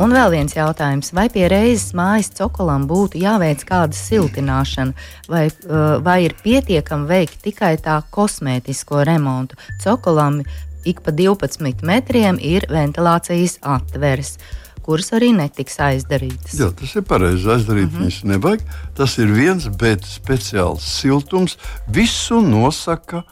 Un 0.00 0.14
vēl 0.14 0.32
viens 0.32 0.54
jautājums. 0.56 1.12
Vai 1.14 1.28
pie 1.30 1.44
reizes 1.52 1.92
mājas 1.94 2.32
cokolam 2.34 2.88
būtu 2.90 3.20
jāveic 3.22 3.62
kāda 3.68 3.94
siltināšana, 3.94 4.96
vai, 5.30 5.44
vai 6.02 6.18
ir 6.26 6.34
pietiekami 6.42 7.06
veikt 7.10 7.42
tikai 7.44 7.76
tā 7.82 8.00
kosmētisko 8.14 9.04
remontu? 9.06 9.58
Cokolam 9.84 10.42
ik 10.84 11.00
pa 11.00 11.10
12 11.10 11.82
metriem 11.86 12.38
ir 12.40 12.66
ventilācijas 12.70 13.58
atveres 13.62 14.36
kuras 14.82 15.12
arī 15.14 15.30
netiks 15.36 15.78
aizdarītas. 15.82 16.56
Jā, 16.58 16.70
tas 16.76 16.94
ir 16.98 17.06
pareizi. 17.06 17.48
Aizdarīt 17.54 17.88
mm 17.88 17.94
-hmm. 17.96 18.08
viņas 18.08 18.24
nevajag. 18.32 18.64
Tas 18.98 19.18
ir 19.18 19.30
viens, 19.30 19.68
bet 19.68 20.04
speciāls 20.06 20.86
siltums 21.00 21.56
visu 21.88 22.40
nosaka. 22.40 23.22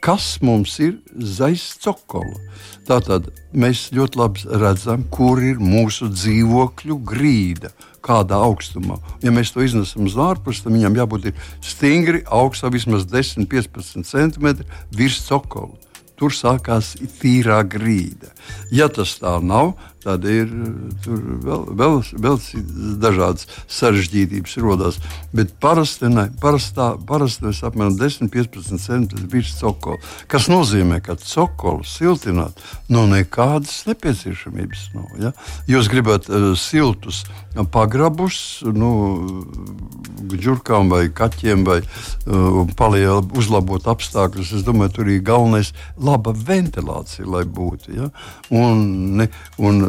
Kas 0.00 0.38
mums 0.40 0.78
ir 0.78 1.00
zaļs 1.18 1.78
cokola? 1.82 2.38
Tātad 2.86 3.32
mēs 3.52 3.90
ļoti 3.90 4.16
labi 4.16 4.44
redzam, 4.62 5.02
kur 5.10 5.42
ir 5.42 5.58
mūsu 5.58 6.06
dzīvokļu 6.12 6.98
grīda, 7.04 7.72
kādā 8.04 8.38
augstumā. 8.46 9.00
Ja 9.24 9.32
mēs 9.34 9.52
to 9.54 9.64
iznesam 9.64 10.06
uz 10.08 10.16
ārpusi, 10.18 10.64
tad 10.64 10.74
viņam 10.76 10.96
jābūt 11.00 11.28
stingri 11.64 12.22
augstā, 12.24 12.70
vismaz 12.72 13.06
10-15 13.10 14.06
cm 14.08 14.64
virs 14.94 15.20
cokola 15.26 15.76
tur 16.18 16.34
sākās 16.34 16.96
tīrā 17.20 17.60
grīda. 17.70 18.32
Ja 18.74 18.88
tas 18.90 19.14
tā 19.22 19.36
nav, 19.44 19.76
tad 20.02 20.24
ir 20.28 20.50
vēl, 21.06 21.64
vēl, 21.78 21.96
vēl 22.22 22.38
dažādas 23.02 23.48
sarežģītības 23.66 24.56
rodas. 24.62 25.00
Bet 25.34 25.54
parasti, 25.62 26.10
ne, 26.12 26.28
parastā, 26.42 26.92
parasti 27.08 27.48
mēs 27.48 27.62
apmēram 27.66 27.98
10-15 27.98 28.78
cm 28.84 29.28
virs 29.32 29.56
cokola. 29.58 29.98
Kas 30.30 30.48
nozīmē, 30.52 31.00
ka 31.04 31.18
cokolu 31.18 31.86
siltināt 31.88 32.62
no 32.92 33.06
nekādas 33.10 33.82
nepieciešamības 33.88 34.88
nav. 34.94 35.10
Ja? 35.20 35.34
Jūs 35.70 35.90
gribat 35.92 36.30
uh, 36.30 36.52
siltus 36.58 37.24
pagrabus, 37.72 38.62
nu, 38.62 38.90
ģurkām 40.30 40.92
vai 40.92 41.08
kaķiem, 41.14 41.64
vai 41.66 41.80
uh, 41.82 42.62
palielu, 42.78 43.24
uzlabot 43.38 43.88
apstākļus. 43.90 44.54
Es 44.60 44.66
domāju, 44.66 44.94
tur 44.98 45.10
ir 45.10 45.24
galvenais 45.26 45.72
laba 45.98 46.34
ventilācija, 46.36 47.26
lai 47.26 47.42
būtu. 47.44 47.96
Ja? 47.96 48.10
Un, 48.54 48.84
ne, 49.18 49.28
un 49.58 49.87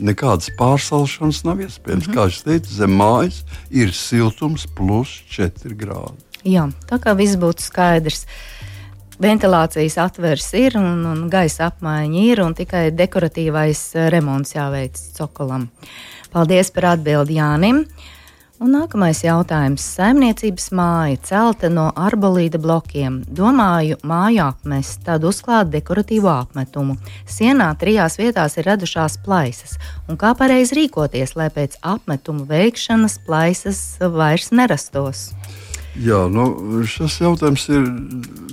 nekādas 0.00 0.50
pārsalšanas 0.58 1.44
nav 1.44 1.60
iespējams. 1.64 2.06
Mm 2.06 2.12
-hmm. 2.12 2.16
Kā 2.16 2.28
jau 2.28 2.44
teicu, 2.44 2.74
zem 2.74 2.96
mājas 2.96 3.42
ir 3.70 3.92
siltums 3.92 4.66
plus 4.66 5.22
4 5.30 5.74
grādi. 5.74 6.18
Jā, 6.44 6.68
tā 6.86 6.98
kā 7.02 7.16
viss 7.16 7.36
būtu 7.36 7.62
skaidrs. 7.62 8.26
Ventilācijas 9.18 9.98
atvers 9.98 10.52
ir 10.54 10.76
un, 10.78 11.06
un 11.06 11.28
gaisa 11.30 11.66
apmaiņa 11.72 12.20
ir, 12.22 12.40
un 12.40 12.54
tikai 12.54 12.90
dekoratīvais 12.94 13.80
remonts 14.14 14.54
jāveic 14.54 14.94
cokolam. 15.16 15.68
Paldies 16.30 16.70
par 16.70 16.84
atbildi 16.84 17.34
Jānim! 17.34 17.86
Un 18.58 18.72
nākamais 18.74 19.20
jautājums. 19.22 19.84
Saimniecības 19.94 20.72
māja 20.74 21.18
celta 21.28 21.68
no 21.70 21.84
arbolīda 21.94 22.58
blokiem. 22.58 23.20
Domāju, 23.30 24.00
māju 24.02 24.48
apmest, 24.48 25.04
tad 25.06 25.22
uzklāt 25.28 25.70
dekoratīvu 25.70 26.26
apmetumu. 26.32 26.96
Sienā 27.30 27.68
trijās 27.78 28.18
vietās 28.18 28.58
ir 28.58 28.66
radušās 28.66 29.20
plaisas. 29.22 29.76
Un 30.10 30.18
kā 30.18 30.32
pareizi 30.34 30.74
rīkoties, 30.80 31.36
lai 31.38 31.52
pēc 31.54 31.78
apmetuma 31.86 32.48
veikšanas 32.50 33.20
plaisas 33.28 33.84
vairs 34.02 34.50
nerastos? 34.50 35.28
Jā, 35.98 36.18
nu, 36.30 36.44
šis 36.86 37.16
jautājums 37.22 37.64
ir 37.72 37.86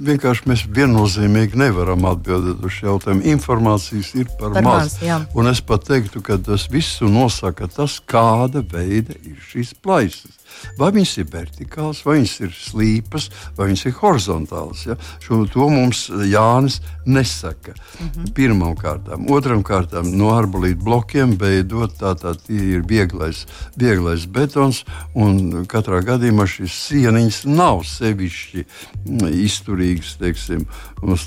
vienkārši. 0.05 0.47
Mēs 0.49 0.63
viennozīmīgi 0.77 1.59
nevaram 1.59 2.07
atbildēt 2.09 2.63
uz 2.65 2.77
šo 2.77 2.87
jautājumu. 2.93 3.25
Informācijas 3.35 4.13
ir 4.17 4.31
par, 4.39 4.55
par 4.55 4.65
maz. 4.65 4.95
maz 5.01 5.27
un 5.37 5.51
es 5.51 5.61
pat 5.65 5.85
teiktu, 5.85 6.23
ka 6.25 6.39
tas 6.41 6.67
visu 6.71 7.09
nosaka 7.11 7.67
tas, 7.71 7.99
kāda 7.99 8.63
veida 8.71 9.17
ir 9.21 9.37
šīs 9.51 9.75
plaisas. 9.83 10.39
Vai 10.79 10.91
viņas 10.95 11.17
ir 11.21 11.29
vertikālas, 11.31 12.01
vai 12.05 12.19
viņas 12.19 12.35
ir 12.45 12.55
slīpas, 12.55 13.29
vai 13.57 13.69
viņas 13.69 13.85
ir 13.85 13.97
horizontālas. 13.99 14.85
Ja? 14.89 14.97
Šo, 15.23 15.43
to 15.51 15.69
mums 15.71 16.07
Jānis 16.09 16.81
nesaka. 17.05 17.73
Mm 17.99 18.09
-hmm. 18.09 18.33
Pirmām 18.33 18.75
kārtām, 18.75 19.29
otrām 19.31 19.63
kārtām 19.63 20.11
no 20.17 20.31
arbolīta 20.35 20.83
blokiem 20.83 21.37
veidot 21.37 21.97
tātad 21.99 22.39
ir 22.49 22.81
vieglais, 22.87 23.45
vieglais 23.77 24.25
betons, 24.25 24.83
un 25.13 25.65
katrā 25.65 26.01
gadījumā 26.01 26.45
šīs 26.47 26.73
sieniņas 26.87 27.45
nav 27.45 27.83
sevišķi 27.83 28.65
mm, 29.05 29.27
izturīgas, 29.45 30.15
teiksim, 30.19 30.65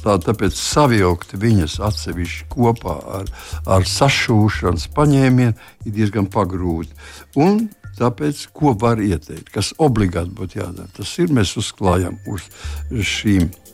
tā, 0.05 0.19
tāpēc 0.19 0.55
savilkt 0.55 1.35
viņas 1.39 1.79
atsevišķi 1.81 2.49
kopā 2.53 2.97
ar, 3.21 3.33
ar 3.67 3.87
sašūšanas 3.89 4.89
paņēmienu 4.97 5.55
ir 5.87 5.93
diezgan 5.93 6.27
pagrūti. 6.27 6.95
Un 7.37 7.69
Tāpēc, 7.99 8.45
ko 8.55 8.75
var 8.79 9.01
ieteikt, 9.03 9.51
kas 9.55 9.73
obligāti 9.83 10.35
būtu 10.39 10.61
jādara, 10.61 10.91
tas 10.97 11.15
ir 11.19 11.33
mēs 11.35 11.57
uzklājam 11.59 12.21
uz 12.31 12.47
šīm. 12.91 13.49
Uh, 13.49 13.65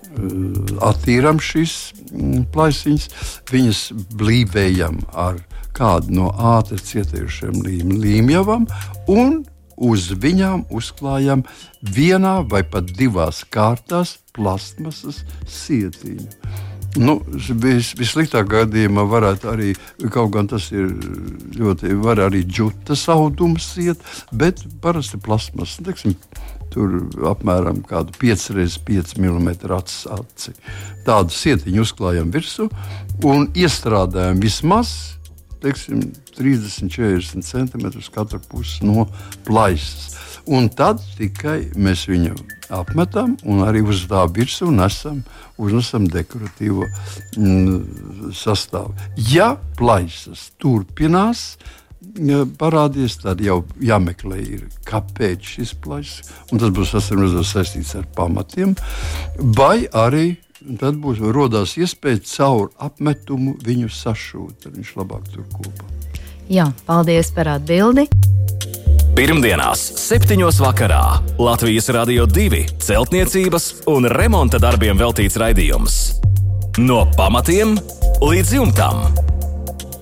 attīrām 0.85 1.41
šīs 1.43 1.75
mm, 2.13 2.45
plaisiņas, 2.55 3.09
viņas 3.51 3.81
blīvējam 4.15 5.01
ar 5.11 5.41
kādu 5.75 6.15
no 6.21 6.29
ātri 6.55 6.79
cietējušiem 6.79 7.65
līmjavām 8.03 8.69
un 9.11 9.43
uz 9.75 10.13
viņām 10.23 10.69
uzklājam 10.71 11.43
vienā 11.83 12.37
vai 12.51 12.63
pat 12.63 12.93
divās 12.95 13.43
kārtās 13.51 14.19
plastmasas 14.37 15.25
sietiņu. 15.51 16.31
Nu, 16.95 17.17
vis, 17.59 17.91
vissliktākā 17.99 18.63
gadījumā 18.63 19.03
varētu 19.11 19.51
arī, 19.51 19.71
kaut 20.15 20.31
gan 20.37 20.47
tas 20.51 20.69
ir 20.75 20.93
ļoti, 21.59 21.95
var 21.99 22.23
arī 22.29 22.45
džutas 22.47 23.07
audums 23.11 23.73
iet, 23.83 24.03
bet 24.31 24.63
parasti 24.85 25.19
plasmas, 25.23 25.75
teiksim, 25.83 26.15
tur 26.75 27.01
apmēram 27.31 27.83
5x5 27.89 29.19
mm 29.19 29.51
aci. 29.75 30.55
Tādu 31.07 31.35
sietiņu 31.35 31.83
uzklājam 31.83 32.31
virsū 32.35 32.69
un 33.27 33.51
iestrādājam 33.59 34.39
vismaz 34.43 34.95
teiksim, 35.65 36.13
30, 36.37 36.91
40 36.93 37.43
centimetrus 37.43 38.11
katra 38.13 38.39
puse 38.51 38.85
no 38.85 39.07
plaisas. 39.47 40.13
Un 40.47 40.69
tad 40.69 41.01
tikai 41.17 41.71
mēs 41.77 42.05
viņu 42.11 42.35
apmetam 42.73 43.37
un 43.45 43.63
arī 43.67 43.83
uz 43.85 44.05
tā 44.11 44.25
virsmu 44.31 44.73
nesam, 44.75 45.23
uznesam 45.61 46.09
dekoratīvo 46.11 46.87
mm, 47.37 48.33
sastāvu. 48.35 48.95
Ja 49.31 49.55
plaisas 49.79 50.51
turpinās, 50.63 51.55
parādīsies, 52.61 53.19
tad 53.23 53.41
jau 53.43 53.63
jāmeklē, 53.81 54.39
ir, 54.45 54.65
kāpēc 54.89 55.55
šis 55.57 55.75
plaisas, 55.83 56.33
un 56.53 56.63
tas 56.63 56.73
būs 56.75 56.95
saistīts 56.95 57.95
ar 57.99 58.07
pamatiem, 58.17 58.75
vai 59.57 59.87
arī 59.89 60.37
tad 60.81 61.01
būs 61.01 61.21
rodās 61.21 61.77
iespēja 61.81 62.23
caur 62.29 62.71
apmetumu 62.79 63.57
viņu 63.65 63.91
sašūt, 63.93 64.65
tad 64.65 64.79
viņš 64.79 64.95
labāk 65.01 65.29
tur 65.33 65.49
kopā. 65.53 65.91
Jā, 66.53 66.71
paldies 66.87 67.33
par 67.33 67.55
atbildi! 67.57 68.09
Pirmdienās, 69.15 69.79
7. 69.95 70.43
vakarā 70.59 71.21
Latvijas 71.39 71.87
Rādio 71.95 72.25
2 72.27 72.65
celtniecības 72.83 73.69
un 73.93 74.09
remonta 74.11 74.59
darbiem 74.59 74.99
veltīts 74.99 75.39
raidījums. 75.39 75.99
No 76.83 77.05
pamatiem 77.15 77.77
līdz 78.19 78.51
jumtam. 78.57 79.05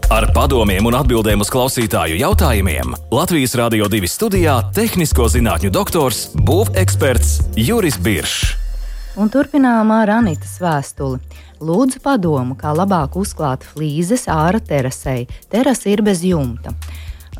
Ar 0.09 0.31
padomiem 0.33 0.88
un 0.88 0.96
atbildēm 0.96 1.44
uz 1.44 1.53
klausītāju 1.53 2.16
jautājumiem 2.22 2.96
Latvijas 3.12 3.53
Rādio 3.61 3.90
2 3.92 4.09
studijā- 4.09 4.57
tehnisko 4.81 5.29
zinātņu 5.29 5.68
doktors, 5.77 6.33
būveksperts 6.33 7.53
Juris 7.53 8.01
Biršs. 8.01 8.57
Un 9.20 9.29
turpinām 9.29 9.92
ar 9.92 10.09
Anitas 10.09 10.57
vēstuli. 10.57 11.20
Lūdzu, 11.61 12.01
padomu, 12.01 12.57
kā 12.57 12.72
labāk 12.72 13.20
uzklāt 13.20 13.61
flīzes 13.61 14.25
ārā 14.25 14.59
terasei. 14.59 15.29
Terasa 15.51 15.92
ir 15.92 16.01
bez 16.01 16.25
jumta 16.25 16.72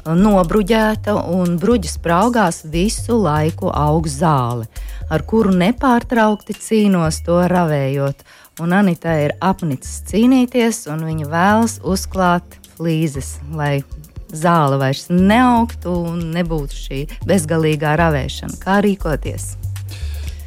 nobruģēta 0.07 1.15
un 1.31 1.57
bruģis 1.63 1.97
spraugās 1.99 2.63
visu 2.69 3.19
laiku 3.23 3.71
aug 3.71 4.09
zāle, 4.11 4.67
ar 5.11 5.25
kuru 5.29 5.55
nepārtraukti 5.55 6.57
cīnos 6.59 7.23
to 7.27 7.39
ravējot. 7.53 8.25
Un 8.61 8.75
Anita 8.77 9.15
ir 9.23 9.33
apnicis 9.41 10.03
cīnīties, 10.11 10.85
un 10.93 11.07
viņa 11.07 11.29
vēlas 11.31 11.79
uzklāt 11.89 12.59
flīzes, 12.77 13.39
lai 13.55 13.81
zāle 14.33 14.79
vairs 14.81 15.07
neaugtu 15.13 15.95
un 16.13 16.31
nebūtu 16.35 16.77
šī 16.77 17.01
bezgalīgā 17.29 17.97
ravēšana. 18.01 18.59
Kā 18.61 18.81
rīkoties? 18.85 19.55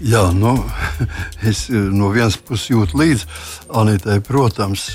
Jā, 0.04 0.28
nu, 0.36 0.58
es 1.50 1.68
no 1.72 2.12
vienas 2.14 2.38
puses 2.38 2.70
jūtu 2.74 3.00
līdzi 3.00 3.30
Anitai, 3.80 4.20
protams, 4.26 4.90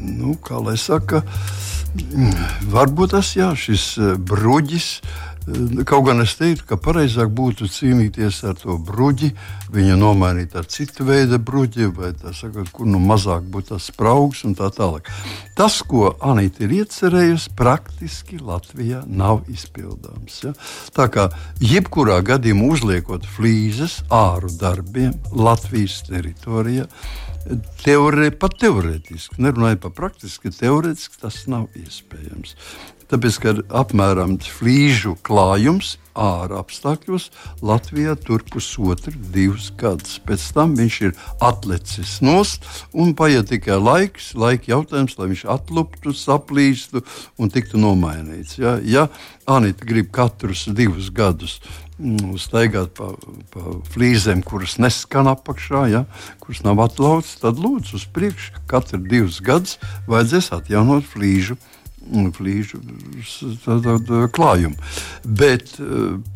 nu, 0.00 0.36
kā 0.44 0.60
lai 0.64 0.78
saka, 0.80 1.24
Varbūt 2.70 3.16
tas 3.16 3.34
jā, 3.34 3.50
šis 3.58 3.84
eh, 3.98 4.14
bruģis. 4.14 4.88
Eh, 5.00 5.80
kaut 5.88 6.04
gan 6.06 6.22
es 6.22 6.36
teiktu, 6.38 6.66
ka 6.68 6.76
pareizāk 6.78 7.32
būtu 7.34 7.66
cīnīties 7.70 8.42
ar 8.46 8.58
to 8.60 8.76
bruģi, 8.78 9.32
viņu 9.74 9.96
nomainīt 9.98 10.54
ar 10.58 10.68
citu 10.70 11.06
veidu 11.08 11.40
bruģi, 11.42 11.88
vai 11.96 12.12
sakot, 12.36 12.70
kur 12.74 12.86
nu 12.86 13.00
mazāk 13.02 13.48
būtu 13.50 13.72
tas 13.72 13.88
spraugs 13.90 14.44
un 14.46 14.54
tā 14.58 14.68
tālāk. 14.74 15.10
Tas, 15.58 15.80
ko 15.82 16.12
Anita 16.22 16.62
ir 16.66 16.76
iecerējusi, 16.82 17.54
praktiski 17.58 18.38
Latvijā 18.38 19.02
nav 19.08 19.42
izpildāms. 19.50 20.44
Ja? 20.46 20.54
Tā 20.94 21.08
kā 21.10 21.26
jebkurā 21.58 22.20
gadījumā 22.26 22.70
uzliekot 22.76 23.26
flīzes 23.34 24.04
āru 24.14 24.52
darbiem 24.60 25.16
Latvijas 25.34 26.04
teritorijā, 26.06 26.86
Teorē, 27.82 28.28
pat 28.38 28.54
teorētiski, 28.62 29.40
nerunājot 29.42 29.80
par 29.82 29.94
praktiski, 29.96 30.52
teorētiski 30.54 31.18
tas 31.22 31.42
nav 31.50 31.66
iespējams. 31.80 32.54
Tāpēc, 33.10 33.40
ka 33.42 33.52
apmēram 33.80 34.36
flīžu 34.38 35.16
klājums 35.26 35.96
ārā 36.14 36.60
apstākļos 36.60 37.28
Latvijā 37.64 38.14
tur 38.18 38.44
pusotru, 38.46 39.14
divus 39.34 39.70
gadus. 39.78 40.18
Pēc 40.26 40.44
tam 40.54 40.76
viņš 40.78 40.98
ir 41.08 41.16
atlecis 41.42 42.16
nost 42.22 42.66
un 42.92 43.14
paiet 43.18 43.50
tikai 43.50 43.80
laiks, 43.80 44.32
laika 44.38 44.74
jautājums, 44.74 45.16
lai 45.18 45.30
viņš 45.32 45.44
atluptu, 45.56 46.14
saplīstu 46.14 47.02
un 47.38 47.50
tiktu 47.50 47.80
nomainīts. 47.82 48.58
Ja, 48.62 48.78
ja 48.78 49.08
Anita 49.50 49.86
grib 49.86 50.12
katrus 50.14 50.68
divus 50.70 51.10
gadus 51.10 51.58
nu, 52.00 52.36
staigāt 52.40 52.94
pa, 52.96 53.10
pa 53.52 53.74
flīzēm, 53.92 54.44
kuras 54.46 54.78
neskan 54.80 55.28
apakšā, 55.30 55.82
ja, 55.92 56.04
kuras 56.42 56.62
nav 56.64 56.80
atlautas, 56.86 57.34
tad 57.42 57.60
lūdzu 57.60 57.98
uz 57.98 58.06
priekšu 58.14 58.64
katru 58.70 59.02
divus 59.04 59.40
gadus 59.44 59.76
vajadzēs 60.08 60.52
atjaunot 60.56 61.10
flīžu 61.10 61.58
flīžu 62.36 62.80
klājumu. 64.34 64.76
Bet 65.24 65.76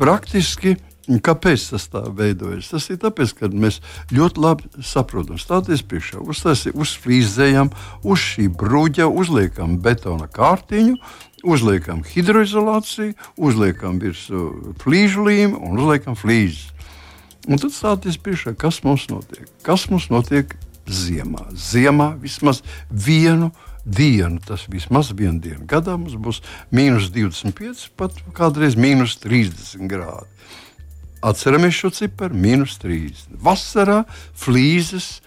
praktiski 0.01 0.77
Kāpēc 1.05 1.67
tas 1.69 1.85
tā 1.93 2.01
veidojas? 2.17 2.71
Tas 2.73 2.87
ir 2.89 2.97
tāpēc, 3.03 3.35
ka 3.37 3.51
mēs 3.53 3.81
ļoti 4.15 4.41
labi 4.41 4.85
saprotam, 4.85 5.37
stāties 5.37 5.83
priekšā, 5.85 6.23
uzfrīzējam 6.73 7.69
uz 8.01 8.23
šī 8.23 8.49
bruģa, 8.49 9.11
uzliekam 9.13 9.77
betona 9.85 10.31
kārtiņu, 10.33 10.97
uzliekam 11.45 12.01
hidroizolāciju, 12.09 13.13
uzliekam 13.37 14.01
virsmu 14.01 14.73
flīžu 14.81 15.27
līmu 15.29 15.61
un 15.61 15.83
uzliekam 15.85 16.17
flīzes. 16.17 16.71
Un 17.45 17.61
tad 17.61 17.77
stāties 17.77 18.17
priekšā, 18.17 18.55
kas 18.57 18.81
mums 18.87 19.05
notiek. 19.13 19.45
Kas 19.67 19.91
mums 19.93 20.09
notiek 20.09 20.57
ziemā? 20.89 21.51
Ziemā 21.53 22.15
vismaz 22.23 22.65
vienu 22.89 23.51
dienu, 23.53 23.53
tas 24.47 24.67
vismaz 24.69 25.13
vienu 25.13 25.41
dienu 25.41 25.67
gadā 25.67 25.97
mums 25.97 26.17
būs 26.17 26.41
mīnus 26.73 27.11
25, 27.13 27.91
pat 27.97 28.13
kādreiz 28.33 28.77
mīnus 28.77 29.19
30 29.21 29.89
grādi. 29.89 30.29
Atceramies 31.25 31.75
šo 31.75 31.91
ciparu, 31.91 32.37
minus 32.37 32.77
3. 32.83 33.13
Vasarā 33.41 34.03
flīzes, 34.37 35.23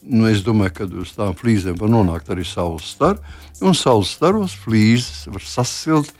nu, 0.00 0.24
es 0.30 0.40
domāju, 0.40 0.72
ka 0.78 0.86
uz 1.02 1.12
tām 1.12 1.34
flīzēm 1.36 1.76
var 1.76 1.92
nonākt 1.92 2.30
arī 2.32 2.44
saules 2.44 2.88
stari, 2.94 3.20
un 3.60 3.76
saules 3.76 4.14
staros 4.16 4.54
flīzes 4.62 5.26
var 5.28 5.44
sasilt 5.44 6.14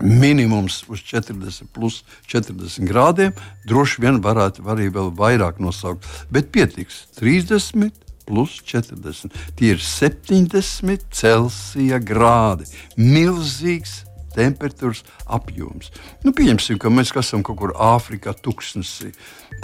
minimums 0.00 0.80
uz 0.88 1.02
40, 1.04 1.68
plus 1.72 2.00
40 2.26 2.88
grādiem. 2.88 3.36
Droši 3.68 4.00
vien 4.02 4.22
varētu 4.24 4.64
arī 4.64 4.88
vēl 4.92 5.12
vairāk 5.18 5.60
nosaukt, 5.60 6.08
bet 6.32 6.48
pietiks 6.54 7.04
30. 7.20 7.92
Plus 8.28 8.60
40. 8.68 9.32
Tie 9.58 9.74
ir 9.74 9.82
70 9.82 11.08
Celsija 11.12 11.98
grādi. 12.02 12.68
Milzīgs 12.96 14.02
temperatūras 14.36 15.02
apjoms. 15.26 15.90
Nu, 16.24 16.32
pieņemsim, 16.36 16.80
ka 16.80 16.92
mēs 16.92 17.12
esam 17.18 17.44
kaut 17.46 17.60
kur 17.60 17.74
Āfrikā, 17.76 18.34
tūkstnesī. 18.44 19.12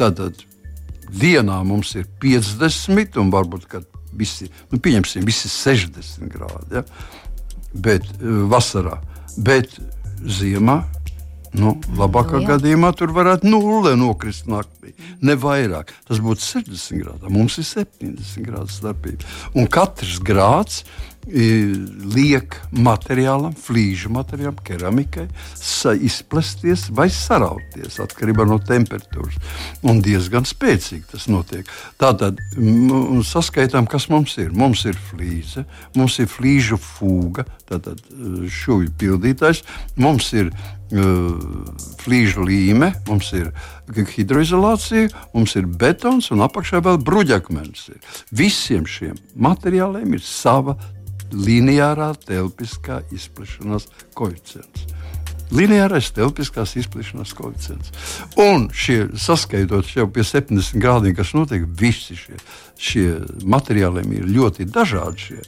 Tātad 0.01 0.43
dienā 1.09 1.63
mums 1.65 1.95
ir 1.97 2.09
50, 2.21 3.17
un 3.23 3.33
varbūt 3.33 3.69
visi, 4.19 4.49
nu, 4.73 4.81
pieņemsim, 4.83 5.25
visi 5.29 5.51
60 5.53 6.29
grādi. 6.33 6.81
Ja? 6.81 6.85
Bet 7.75 8.07
uh, 8.19 8.45
vasarā, 8.51 8.99
bet 9.37 9.79
ziemā. 10.25 10.83
Nu, 11.57 11.75
labākā 11.97 12.43
nu, 12.43 12.49
gadījumā 12.49 12.93
tur 12.99 13.13
varētu 13.17 13.49
nulle 13.49 13.95
nokrist 13.99 14.49
naktī. 14.51 14.93
Ne 15.25 15.37
vairāk. 15.41 15.95
Tas 16.09 16.21
būtu 16.25 16.45
60 16.45 17.03
grādi. 17.03 17.33
Mums 17.33 17.59
ir 17.63 17.69
70 17.69 18.49
grādu 18.49 18.75
starpība. 18.75 19.29
Un 19.57 19.71
katrs 19.73 20.19
grāds 20.25 20.83
liek 21.29 22.55
materiālam, 22.73 23.53
flīžu 23.53 24.09
materiālam, 24.15 24.57
keramikai 24.65 25.27
izplesties 26.07 26.87
vai 26.95 27.09
sarauties 27.13 27.99
atkarībā 28.01 28.47
no 28.49 28.57
temperatūras. 28.63 29.37
Un 29.85 30.01
diezgan 30.05 30.49
spēcīgi 30.49 31.11
tas 31.13 31.29
notiek. 31.29 31.69
Tātad 32.01 32.41
saskaitām, 33.29 33.91
kas 33.91 34.09
mums 34.13 34.39
ir. 34.41 34.55
Mums 34.57 34.87
ir 34.89 34.97
flīze, 35.11 35.67
mums 35.97 36.19
ir 36.23 36.31
flīžu 36.33 36.81
fūga, 36.81 37.45
tātad 37.69 38.01
šūju 38.49 38.95
pildītājs, 38.99 39.65
mums 40.01 40.33
ir 40.33 40.53
flīžu 40.89 42.45
līme, 42.49 42.93
mums 43.09 43.33
ir 43.37 43.51
hidroizolācija, 44.15 45.09
mums 45.35 45.57
ir 45.61 45.67
betons 45.69 46.31
un 46.33 46.45
apakšā 46.47 46.81
vēl 46.85 47.01
bruģakmens. 47.05 47.91
Visiem 48.33 48.87
šiem 48.89 49.19
materiāliem 49.37 50.17
ir 50.17 50.25
sava 50.25 50.79
lineārā 51.33 52.15
telpiskā 52.25 53.03
izplešanās 53.13 53.89
koeficients. 54.17 54.87
Lineārais 55.55 56.11
telpiskās 56.13 56.75
izplešanās 56.77 57.33
koeficients. 57.37 57.93
Un 58.41 58.69
šie 58.75 59.07
saskaitot 59.17 59.89
jau 59.95 60.09
pie 60.13 60.25
70 60.27 60.81
grādiem, 60.83 61.17
kas 61.17 61.33
notiek, 61.37 61.65
visi 61.81 62.19
šie, 62.19 62.37
šie 62.77 63.07
materiāliem 63.49 64.13
ir 64.19 64.29
ļoti 64.37 64.69
dažādi. 64.69 65.29
Šie, 65.29 65.41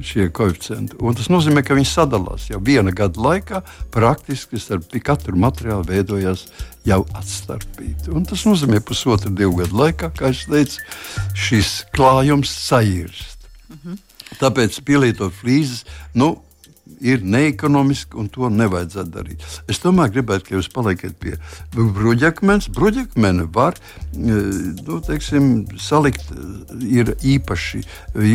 šie 0.00 0.28
koeficienti. 0.32 0.96
Un 1.04 1.16
tas 1.18 1.28
nozīmē, 1.32 1.60
ka 1.66 1.76
viņi 1.76 1.90
sadalās 1.90 2.46
jau 2.48 2.60
viena 2.64 2.94
gada 2.96 3.20
laikā. 3.20 3.60
Praktiski 3.92 4.60
starp 4.60 4.94
katru 5.04 5.36
materiālu 5.36 5.84
veidojās 5.90 6.46
jau 6.88 7.02
atstarpīti. 7.18 8.12
Un 8.14 8.24
tas 8.28 8.46
nozīmē, 8.48 8.80
ka 8.80 8.88
pusotru 8.92 9.34
divu 9.36 9.60
gadu 9.60 9.82
laikā, 9.82 10.12
kā 10.16 10.32
jau 10.32 10.54
teicu, 10.54 10.80
šis 11.36 11.74
klājums 11.92 12.54
saīrst. 12.70 13.48
Mm 13.68 13.78
-hmm. 13.82 14.00
Tāpēc 14.40 14.80
pielietot 14.84 15.32
flīzes 15.36 15.84
nu, 16.14 16.38
ir 17.00 17.22
neekonomiski 17.24 18.18
un 18.20 18.28
to 18.32 18.50
nevajadzētu 18.52 19.12
darīt. 19.14 19.44
Es 19.70 19.80
tomēr 19.82 20.12
gribētu, 20.14 20.48
ka 20.48 20.56
jūs 20.56 20.70
paliekat 20.72 21.16
pie 21.22 21.36
bruģakmens. 21.74 22.68
Bruģakmeni 22.74 23.48
var 23.54 23.76
e, 23.76 24.38
nu, 24.82 24.98
teiksim, 25.04 25.50
salikt, 25.80 26.30
e, 26.32 26.78
ir 27.00 27.14
īpaši, 27.18 27.82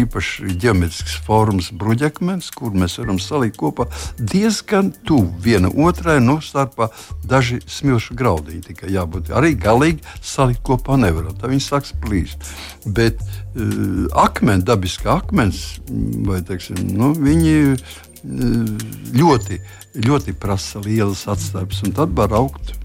īpaši 0.01 0.57
ģeometrisks 0.63 1.17
formas 1.27 1.69
bruģakmens, 1.71 2.51
kur 2.55 2.75
mēs 2.77 2.97
varam 3.01 3.21
salikt 3.21 3.59
kopā 3.59 3.87
diezgan 4.17 4.93
tuvu 5.07 5.31
viena 5.43 5.71
otrai, 5.71 6.19
no 6.21 6.37
nu, 6.37 6.43
starpā 6.43 6.89
daži 7.27 7.59
smilšu 7.67 8.17
graudiņi. 8.17 8.63
Tikai 8.71 8.93
jābūt 8.93 9.31
arī 9.35 9.53
galīgi 9.59 10.05
salikt 10.21 10.63
kopā 10.67 10.97
nevaram. 10.99 11.35
Tā 11.37 11.51
viņi 11.51 11.63
sāks 11.63 11.93
plīst. 12.03 12.47
Bet 12.85 13.21
uh, 13.21 14.07
akmeni, 14.23 14.65
dabiskā 14.67 15.17
akmens, 15.21 15.79
vai 16.27 16.41
teiksim, 16.45 16.79
nu, 16.97 17.13
viņi 17.17 17.77
ļoti, 18.23 19.61
ļoti 20.07 20.35
prasa 20.39 20.81
lielas 20.83 21.27
atstarpes, 21.31 21.83
un 21.87 21.95
tad 21.97 22.15
var 22.17 22.35
augt. 22.37 22.75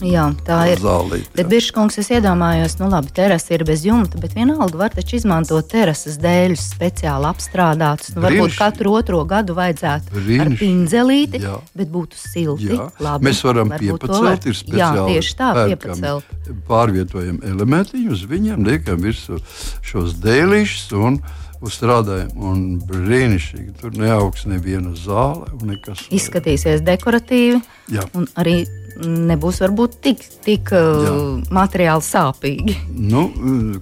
Jā, 0.00 0.30
tā 0.46 0.62
ir. 0.70 0.80
Zālīt, 0.80 1.26
bet, 1.36 1.48
Biržkungs, 1.50 1.98
es 2.00 2.08
iedomājos, 2.12 2.78
nu 2.80 2.88
labi, 2.88 3.10
terasa 3.16 3.52
ir 3.52 3.64
bez 3.68 3.82
jumta, 3.84 4.20
bet 4.22 4.32
vienalga 4.36 4.78
var 4.80 4.94
taču 4.94 5.18
izmantot 5.18 5.68
terases 5.68 6.16
dēļus 6.20 6.70
speciāli 6.72 7.28
apstrādātus. 7.28 8.14
Nu, 8.14 8.24
varbūt 8.24 8.56
katru 8.56 8.94
otro 8.96 9.20
gadu 9.28 9.56
vajadzētu 9.58 10.14
Brīnišķi. 10.14 10.40
ar 10.46 10.52
pinzelīti, 10.62 11.42
jā. 11.44 11.58
bet 11.76 11.92
būtu 11.92 12.20
silti. 12.20 12.70
Jā. 12.72 12.88
Labi, 13.02 13.28
Mēs 13.28 13.42
varam 13.44 13.74
piepacelt, 13.76 14.48
ir 14.48 14.56
speciāli. 14.56 15.02
Jā, 15.02 15.18
tieši 15.18 15.36
tā, 15.36 15.50
piepacelt. 15.74 16.56
Pārvietojam 16.70 17.42
elementiņu, 17.52 18.16
uz 18.16 18.24
viņiem 18.30 18.64
liekam 18.70 19.04
virsū 19.04 19.42
šos 19.84 20.16
dēlīšus 20.24 20.96
un 20.96 21.20
strādājam. 21.68 22.30
Un 22.40 22.60
brīnišķīgi. 22.88 23.74
Tur 23.80 23.96
neaugs 24.00 24.46
neviena 24.48 24.94
zāle. 24.96 25.50
Nekas, 25.66 26.06
Izskatīsies 26.14 26.80
dekoratīvi. 26.86 27.60
Jā. 27.92 28.06
Un 28.16 28.28
arī 28.40 28.62
nebūs 29.00 29.60
varbūt 29.62 29.96
tik, 30.04 30.22
tik 30.44 30.72
Jā. 30.72 31.14
materiāli 31.54 32.04
sāpīgi. 32.04 32.76
Nu, 32.90 33.26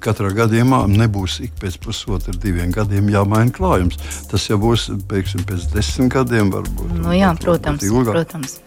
katrā 0.03 0.31
gadījumā 0.37 0.85
nebūs 0.91 1.39
ik 1.47 1.57
pēc 1.61 1.79
pusotra, 1.83 2.35
diviem 2.35 2.73
gadiem 2.75 3.11
jāmaina 3.13 3.55
klājums. 3.55 3.99
Tas 4.31 4.47
jau 4.51 4.59
būs 4.63 4.89
pēkšņi 5.11 5.45
pēc 5.49 5.69
desmit 5.75 6.13
gadiem. 6.15 6.53
Varbūt, 6.55 6.95
nu, 7.03 7.13
jā, 7.17 7.33
protams, 7.41 7.85
protams. 8.11 8.59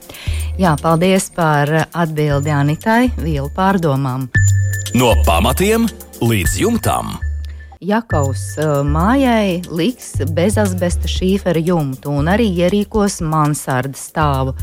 Jā, 0.59 0.75
paldies 0.81 1.31
par 1.35 1.71
atbildi 1.87 2.51
Anitai 2.53 3.11
vielu 3.17 3.49
pārdomām. 3.55 4.27
No 4.97 5.13
pamatiem 5.25 5.87
līdz 6.19 6.61
jumtam. 6.65 7.15
Jakaus 7.81 8.59
mājai 8.85 9.63
liks 9.73 10.11
bezasbesta 10.37 11.09
šīfera 11.09 11.63
jumtu 11.65 12.11
un 12.13 12.29
arī 12.29 12.45
ierīkos 12.59 13.15
mansardas 13.25 14.03
stāvu. 14.11 14.53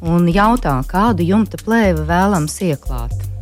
Un 0.00 0.24
jautā, 0.32 0.78
kādu 0.88 1.28
jumta 1.28 1.60
plēvi 1.60 2.08
vēlams 2.08 2.56
ieklāt. 2.64 3.33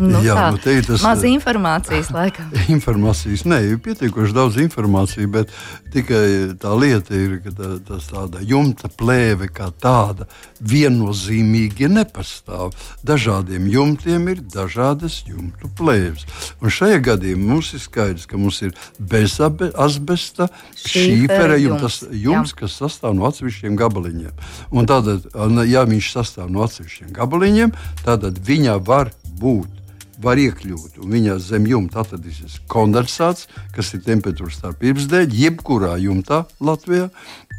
Nu, 0.00 0.22
Jā, 0.24 0.36
tā, 0.36 0.46
nu 0.54 0.82
tas 0.86 1.04
maz 1.04 1.24
informācijas, 1.26 2.10
laikam. 2.16 2.50
informācijas, 2.72 3.44
nē, 3.48 3.58
ir 3.72 3.80
pietiekoši 3.84 4.36
daudz 4.36 4.58
informācijas, 4.62 5.28
bet 5.32 5.52
tikai 5.92 6.54
tā 6.60 6.72
lieta 6.78 7.16
ir, 7.16 7.38
ka 7.44 7.52
tā, 7.56 7.70
tas 7.88 8.08
tāda 8.10 8.42
jumta 8.46 8.88
plēve 8.88 9.50
kā 9.52 9.68
tāda 9.82 10.28
viennozīmīgi 10.60 11.90
nepastāv. 11.92 12.72
Dažādiem 13.06 13.66
jumtiem 13.72 14.28
ir 14.32 14.42
dažādas 14.54 15.22
jumtu 15.28 15.70
plēves. 15.78 16.26
Un 16.62 16.72
šajā 16.72 17.02
gadījumā 17.10 17.52
mums 17.52 17.72
ir 17.76 17.82
skaidrs, 17.82 18.28
ka 18.30 18.40
mums 18.40 18.62
ir 18.64 18.74
bez 18.98 19.38
asbesta 19.42 20.48
šīfera 20.78 21.58
jumts, 21.60 22.02
jumts 22.14 22.54
kas 22.56 22.78
sastāv 22.80 23.16
no 23.18 23.26
atsevišķiem 23.28 23.76
gabaliņiem. 23.80 24.32
Un 24.72 24.88
tātad, 24.88 25.26
ja 25.68 25.84
viņš 25.88 26.12
sastāv 26.14 26.52
no 26.52 26.64
atsevišķiem 26.66 27.12
gabaliņiem, 27.16 27.74
tad 28.06 28.26
viņā 28.46 28.78
var 28.86 29.12
būt 29.42 29.81
var 30.22 30.40
iekļūt. 30.40 31.00
Viņā 31.12 31.36
zem 31.42 31.66
jumta 31.68 32.02
atradīsies 32.02 32.60
kondensāts, 32.70 33.48
kas 33.74 33.92
ir 33.96 34.04
temperatūras 34.06 34.60
starpības 34.60 35.08
dēļ, 35.10 35.36
jebkurā 35.42 35.96
jumtā 36.02 36.44
Latvijā. 36.62 37.08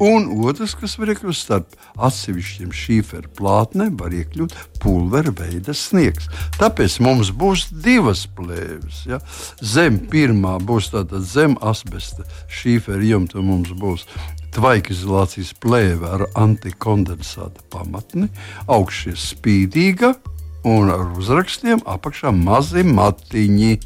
Un 0.03 0.25
otrs, 0.47 0.73
kas 0.79 0.95
var 0.97 1.13
iekļūt 1.13 1.37
starp 1.37 1.75
atsevišķiem 2.01 2.71
šīferu 2.73 3.29
plātnēm, 3.37 3.93
var 3.99 4.15
iekļūt 4.17 4.55
pulvera 4.81 5.33
veida 5.37 5.75
sniegs. 5.77 6.29
Tāpēc 6.57 6.97
mums 7.05 7.29
būs 7.35 7.67
divas 7.85 8.25
plēves. 8.37 9.03
Ja? 9.09 9.21
Zem 9.61 10.01
pirmā 10.09 10.57
būs 10.63 10.91
tāda 10.95 11.21
zem 11.21 11.57
asbesta 11.61 12.25
šīferu 12.51 13.11
jumta, 13.13 13.43
mums 13.45 13.75
būs 13.77 14.07
tvaikizolācijas 14.53 15.53
plēve 15.61 16.09
ar 16.09 16.27
antikondensāta 16.37 17.63
pamatni, 17.73 18.29
augšie 18.69 19.15
spīdīga 19.17 20.13
un 20.63 20.91
ar 20.93 21.05
uzrakstiem 21.19 21.83
apakšā 21.85 22.33
mazi 22.35 22.83
matiņi. 22.87 23.77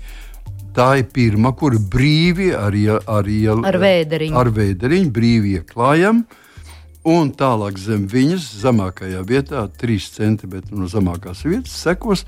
Tā 0.77 0.91
ir 1.01 1.07
pirmā, 1.09 1.55
kur 1.57 1.73
brīvi 1.81 2.51
ar, 2.53 2.75
ar, 3.09 3.29
ar 3.65 3.79
vēderiņu, 3.81 4.35
ar 4.37 4.51
vēderiņu 4.53 5.13
brīvi 5.13 5.55
ieklājam. 5.57 6.21
Un 7.07 7.29
tālāk 7.39 7.77
zem 7.79 8.03
viņas, 8.11 8.45
zemākajā 8.61 9.21
vietā, 9.25 9.63
3 9.79 10.07
cm 10.11 10.57
no 10.75 10.89
zemākās 10.91 11.45
vietas, 11.47 11.77
sekos 11.79 12.25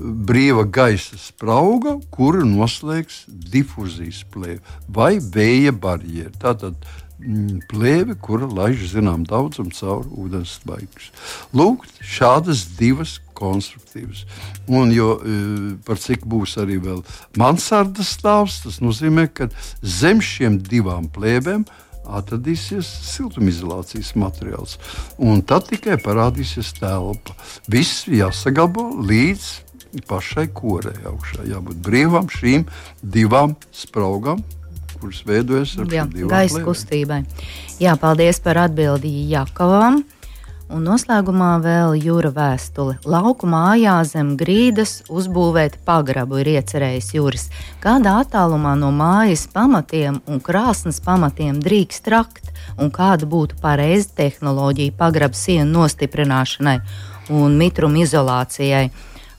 brīva 0.00 0.64
gaisa 0.66 1.16
sprauga, 1.20 1.94
kuru 2.10 2.42
noslēgs 2.48 3.22
difuzijas 3.28 4.24
plēve 4.34 4.58
vai 4.90 5.16
vēja 5.22 5.72
barjera. 5.72 6.34
Tātad 6.42 6.88
plēve, 7.70 8.16
kura 8.20 8.48
laiž 8.50 8.90
zinām 8.92 9.24
daudzumu 9.28 9.72
cauri 9.76 10.10
ūdens 10.20 10.58
spaigus. 10.58 11.08
Lūk, 11.56 11.86
šādas 12.04 12.66
divas 12.76 13.16
konstruktīvas. 13.36 14.24
Un, 14.68 14.92
jo 14.92 15.16
e, 15.16 15.38
par 15.86 16.00
cik 16.00 16.26
būs 16.28 16.56
arī 16.60 16.78
vēl 16.82 17.02
mansardas 17.40 18.14
stāvs, 18.18 18.62
tas 18.64 18.80
nozīmē, 18.84 19.28
ka 19.32 19.48
zem 19.80 20.22
šiem 20.24 20.60
divām 20.60 21.08
plēbēm 21.12 21.66
atradīsies 22.06 22.86
siltumizolācijas 23.08 24.12
materiāls. 24.20 24.76
Un 25.18 25.42
tad 25.42 25.70
tikai 25.72 25.98
parādīsies 26.02 26.76
telpa. 26.78 27.34
Viss 27.72 28.06
jāsaglabā 28.06 28.86
līdz 29.08 29.48
pašai 30.06 30.48
korei 30.54 30.96
augšā. 31.08 31.46
Jābūt 31.48 31.80
brīvām 31.82 32.28
šīm 32.32 32.66
divām 33.02 33.56
spraugām, 33.74 34.42
kuras 35.00 35.22
veidojas 35.26 35.76
ar 35.80 35.92
Jā, 35.92 36.04
gaisa 36.30 36.62
kustībai. 36.64 37.22
Jā, 37.82 37.96
paldies 38.00 38.40
par 38.44 38.64
atbildi 38.66 39.12
Jakovam. 39.30 40.04
Un 40.66 40.82
noslēgumā 40.82 41.52
vēl 41.62 41.92
jūra 42.02 42.32
vēstule. 42.34 42.96
Lauku 43.06 43.46
mājā 43.46 44.00
zem 44.08 44.32
grīdas 44.38 44.96
uzbūvēt 45.06 45.76
pagrabu 45.86 46.40
ir 46.42 46.50
iecerējis 46.56 47.10
Juris. 47.14 47.44
Kādā 47.84 48.16
attālumā 48.24 48.72
no 48.74 48.90
mājas 48.90 49.44
pamatiem 49.52 50.18
un 50.26 50.42
krāsnes 50.42 50.98
pamatiem 51.04 51.60
drīkst 51.62 52.10
rakt, 52.10 52.50
un 52.82 52.90
kāda 52.90 53.28
būtu 53.30 53.60
pareiza 53.62 54.10
tehnoloģija 54.18 54.96
pagrabu 54.98 55.38
sienu 55.38 55.70
nostiprināšanai 55.84 56.80
un 57.30 57.54
mitruma 57.60 58.02
izolācijai 58.02 58.88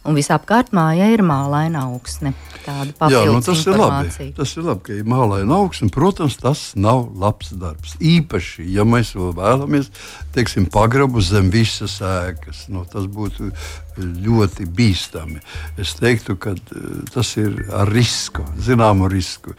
un 0.06 0.18
visapkārt 0.18 0.74
mājai 0.76 1.10
ir 1.16 1.24
mālaina 1.26 1.86
augsne. 1.88 2.34
Tāda 2.68 3.10
Jā, 3.12 3.24
nu 3.32 3.40
tas 3.44 3.64
ir 3.64 3.80
labi. 3.80 4.30
Tas 4.36 4.54
ir 4.58 4.66
labi, 4.68 4.84
ka 4.88 4.96
ir 4.98 5.08
mālaina 5.08 5.60
augsne. 5.62 5.90
Protams, 5.94 6.38
tas 6.42 6.64
nav 6.76 7.08
labs 7.16 7.54
darbs. 7.56 7.96
Īpaši, 8.04 8.68
ja 8.76 8.84
mēs 8.88 9.14
vēl 9.16 9.34
vēlamies, 9.38 9.92
teiksim, 10.36 10.68
pagrabu 10.72 11.24
zem 11.24 11.52
visas 11.54 12.00
ēkas. 12.04 12.66
Nu, 12.74 12.84
tas 12.92 13.08
būtu 13.12 13.52
ļoti 13.98 14.68
bīstami. 14.78 15.40
Es 15.80 15.96
teiktu, 15.98 16.36
ka 16.40 16.54
eh, 16.56 16.86
tas 17.14 17.34
ir 17.40 17.56
ar 17.74 17.90
risku, 17.92 18.46
zināmu 18.64 19.10
risku. 19.12 19.56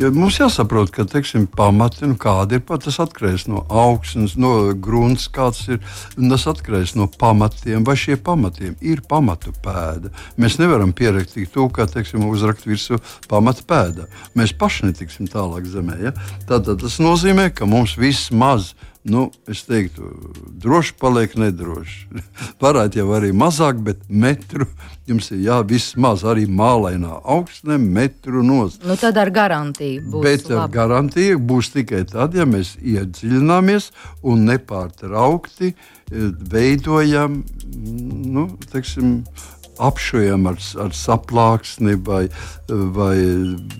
Jo 0.00 0.10
mums 0.14 0.40
jāsaprot, 0.40 0.92
ka 0.94 1.06
teiksim, 1.08 1.46
pamati, 1.46 2.06
nu, 2.08 2.18
kāda 2.20 2.58
ir 2.58 2.64
pat, 2.66 2.84
tas 2.86 2.98
atkarīgs 3.02 3.46
no 3.50 3.64
augsnes, 3.70 4.36
no 4.40 4.72
grunts, 4.72 5.28
kāds 5.32 5.66
ir. 5.70 5.82
Tas 6.16 6.48
atkarīgs 6.50 6.96
no 6.98 7.08
pamatiem, 7.10 7.84
vai 7.86 7.96
šie 8.00 8.18
pamatiem 8.20 8.76
ir 8.84 9.02
pamatu 9.08 9.54
pēda. 9.64 10.12
Mēs 10.40 10.58
nevaram 10.60 10.92
pierakstīt 10.96 11.52
to, 11.54 11.68
kā 11.72 11.88
teiksim, 11.90 12.26
uzrakt 12.28 12.66
virsū 12.66 13.00
pamatu 13.30 13.64
pēdā. 13.68 14.10
Mēs 14.36 14.56
paši 14.58 14.90
netiksim 14.90 15.30
tālāk 15.30 15.68
zemē. 15.70 16.00
Ja? 16.08 16.12
Tātad 16.48 16.82
tas 16.82 17.00
nozīmē, 17.02 17.50
ka 17.54 17.68
mums 17.70 17.96
vismaz 18.00 18.72
ir 18.74 18.94
nu, 19.10 19.30
es 19.48 19.62
teiktu, 19.66 20.08
droši 20.62 20.94
paliek 21.00 21.36
nedroši. 21.38 22.22
Varētu 22.62 23.00
jau 23.00 23.08
arī 23.16 23.32
mazāk, 23.36 23.78
bet 23.86 24.02
metru 24.08 24.66
jums 25.08 25.30
ir 25.30 25.42
jā, 25.46 25.60
vismaz 25.68 26.24
arī 26.26 26.46
mālainā 26.50 27.20
augstnē, 27.22 27.78
metru 27.78 28.42
nost. 28.46 28.82
Nu, 28.86 28.98
tad 29.00 29.18
ar 29.22 29.30
garantiju 29.34 30.04
būs. 30.10 30.24
Bet 30.26 30.50
ar 30.50 30.64
labi. 30.64 30.76
garantiju 30.78 31.42
būs 31.52 31.72
tikai 31.76 32.02
tad, 32.10 32.34
ja 32.34 32.46
mēs 32.48 32.74
iedziļināmies 32.82 33.90
un 34.26 34.46
nepārtraukti 34.50 35.72
eh, 35.72 35.76
veidojam, 36.52 37.42
nu, 38.26 38.48
teiksim, 38.72 39.20
apšujam 39.78 40.48
ar, 40.50 40.58
ar 40.82 40.94
saplāksni 40.96 41.96
vai, 42.06 42.26
vai 42.68 43.16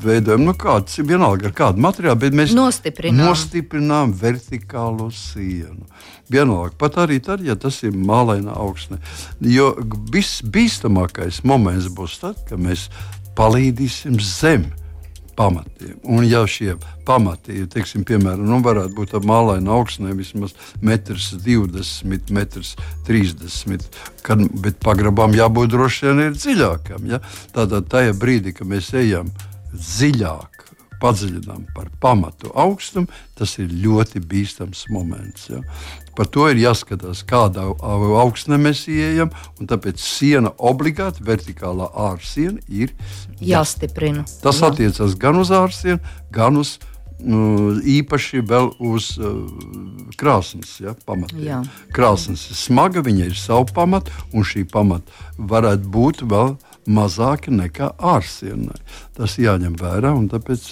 veidojam 0.02 0.46
nu, 0.46 0.54
kādu, 0.59 1.06
vienalga 1.09 1.50
ar 1.50 1.56
kādu 1.56 1.85
materiālu, 1.85 2.20
bet 2.26 2.37
mēs 2.37 2.54
nostiprinām, 2.56 3.24
nostiprinām 3.30 4.14
vertikālo 4.20 5.11
sienu. 5.14 5.87
Vienalga, 6.32 6.74
pat 6.78 6.98
arī 7.04 7.20
tad, 7.22 7.44
ja 7.46 7.54
tas 7.59 7.78
ir 7.87 7.94
mālaina 7.94 8.56
augsne. 8.59 8.98
Jo 9.40 9.72
visbīstamākais 10.12 11.44
moments 11.46 11.87
būs 11.94 12.18
tad, 12.24 12.40
kad 12.48 12.59
mēs 12.62 12.88
palīdīsim 13.38 14.18
zemi 14.22 14.86
pamatiem. 15.37 15.96
Un, 16.03 16.25
ja 16.27 16.42
šie 16.49 16.75
pamati, 17.07 17.66
teiksim, 17.70 18.05
piemēram, 18.09 18.44
nu, 18.49 18.61
varētu 18.64 18.96
būt 18.96 19.14
mālaina 19.27 19.77
augsnē 19.77 20.14
vismaz 20.16 20.57
1,20 20.83 22.07
m, 22.07 22.16
1,30 22.16 23.70
m, 23.70 23.79
kad, 24.27 24.42
bet 24.64 24.81
pagrabām 24.85 25.37
jābūt 25.37 25.75
droši 25.75 26.09
vien 26.09 26.25
ir 26.29 26.38
dziļākam. 26.38 27.07
Ja? 27.12 27.22
Tātad 27.57 27.90
tajā 27.92 28.16
brīdī, 28.18 28.57
kad 28.57 28.70
mēs 28.70 28.92
ejam 28.96 29.31
dziļāk, 29.77 30.65
padziļinām 31.02 31.68
par 31.76 31.90
pamatu 32.00 32.50
augstumu, 32.56 33.11
tas 33.37 33.56
ir 33.62 33.72
ļoti 33.85 34.22
bīstams 34.24 34.87
moments. 34.92 35.50
Ja? 35.52 35.62
Par 36.16 36.30
to 36.32 36.48
ir 36.48 36.61
jāskatās, 36.61 37.22
kādā 37.28 37.66
augstnē 37.76 38.59
mēs 38.61 38.87
ieejam. 38.88 39.32
Tāpēc 39.61 40.00
siena 40.00 40.52
obligāti, 40.56 41.24
vertikālā 41.26 41.90
ārsiena 42.09 42.62
ir 42.68 42.94
jāstiprina. 43.40 44.24
Tas 44.42 44.62
Jā. 44.62 44.72
attiecas 44.72 45.16
gan 45.20 45.40
uz 45.42 45.52
ārsienu, 45.52 46.00
gan 46.32 46.56
uz 46.62 46.78
nu, 47.20 47.74
īpaši 47.80 48.42
vēl 48.46 48.70
uz 48.85 49.14
uh, 49.20 49.44
krāsnes 50.20 50.76
ja, 50.85 50.94
pamatiem. 51.09 51.66
Krāsnes 51.96 52.46
ir 52.50 52.61
smaga, 52.61 53.04
viņa 53.04 53.30
ir 53.30 53.38
savu 53.40 53.68
pamatu, 53.76 54.12
un 54.32 54.46
šī 54.46 54.66
pamata 54.72 55.12
varētu 55.37 55.92
būt 55.92 56.24
vēl 56.28 56.56
mazāki 56.87 57.53
nekā 57.55 57.92
ārsienai. 57.99 58.79
Tas 59.16 59.37
jāņem 59.40 59.77
vērā, 59.81 60.12
un 60.16 60.29
tāpēc 60.31 60.68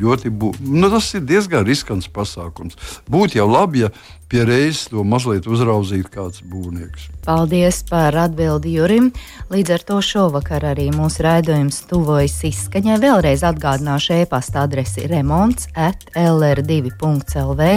ļoti 0.00 0.30
bū... 0.30 0.52
nu, 0.60 0.90
tas 0.92 1.10
ir 1.18 1.24
diezgan 1.26 1.66
riskants 1.66 2.08
pasākums. 2.12 2.78
Būtu 3.10 3.40
jau 3.40 3.48
labi, 3.50 3.86
ja 3.86 3.92
pie 4.28 4.44
reizes 4.44 4.90
to 4.92 5.02
mazliet 5.08 5.48
uzraudzītu 5.48 6.10
kāds 6.12 6.42
būvnieks. 6.44 7.08
Paldies 7.24 7.80
par 7.88 8.16
atbildi 8.16 8.74
Jurim. 8.76 9.08
Līdz 9.52 9.74
ar 9.78 9.84
to 9.88 10.00
šovakar 10.04 10.66
arī 10.74 10.88
mūsu 10.94 11.24
raidījums 11.24 11.80
tuvojas 11.88 12.36
izskaņai. 12.50 13.00
Vēlreiz 13.02 13.44
atgādināšu 13.48 14.18
e-pasta 14.20 14.66
adresi 14.68 15.08
remonts 15.08 15.70
at 15.74 16.04
lr2.lv. 16.12 17.72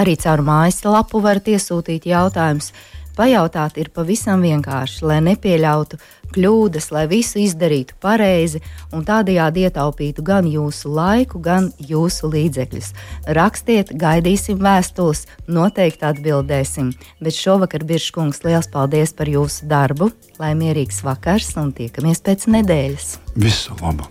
Arī 0.00 0.16
caur 0.24 0.44
mājaslapu 0.48 1.20
varat 1.24 1.52
iesūtīt 1.52 2.08
jautājumus. 2.08 2.72
Pajautāt 3.16 3.76
ir 3.76 3.90
pavisam 3.92 4.40
vienkārši, 4.44 5.02
lai 5.04 5.18
nepieļautu 5.24 5.98
kļūdas, 6.32 6.88
lai 6.94 7.04
visu 7.10 7.42
izdarītu 7.42 7.96
pareizi 8.00 8.62
un 8.92 9.04
tādējādi 9.04 9.66
ietaupītu 9.66 10.24
gan 10.24 10.48
jūsu 10.48 10.92
laiku, 10.96 11.40
gan 11.42 11.68
jūsu 11.76 12.30
līdzekļus. 12.32 12.92
Rakstiet, 13.36 13.92
gaidīsim 14.00 14.62
vēstules, 14.62 15.26
noteikti 15.44 16.08
atbildēsim. 16.08 16.94
Bet 17.20 17.36
šovakar, 17.36 17.84
Biržkungs, 17.84 18.42
liels 18.46 18.70
paldies 18.72 19.12
par 19.16 19.28
jūsu 19.28 19.68
darbu, 19.68 20.08
lai 20.40 20.54
mierīgs 20.56 21.02
vakars 21.04 21.52
un 21.60 21.74
tiekamies 21.76 22.24
pēc 22.24 22.48
nedēļas. 22.56 23.14
Visu 23.36 23.76
labu! 23.82 24.08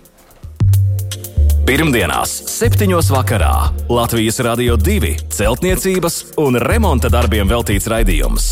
Pirmdienās, 1.61 2.33
7. 2.49 2.89
vakarā 3.13 3.53
Latvijas 3.89 4.41
Rādio 4.43 4.75
2 4.81 5.13
celtniecības 5.31 6.17
un 6.41 6.57
remonta 6.59 7.09
darbiem 7.13 7.47
veltīts 7.47 7.87
raidījums. 7.91 8.51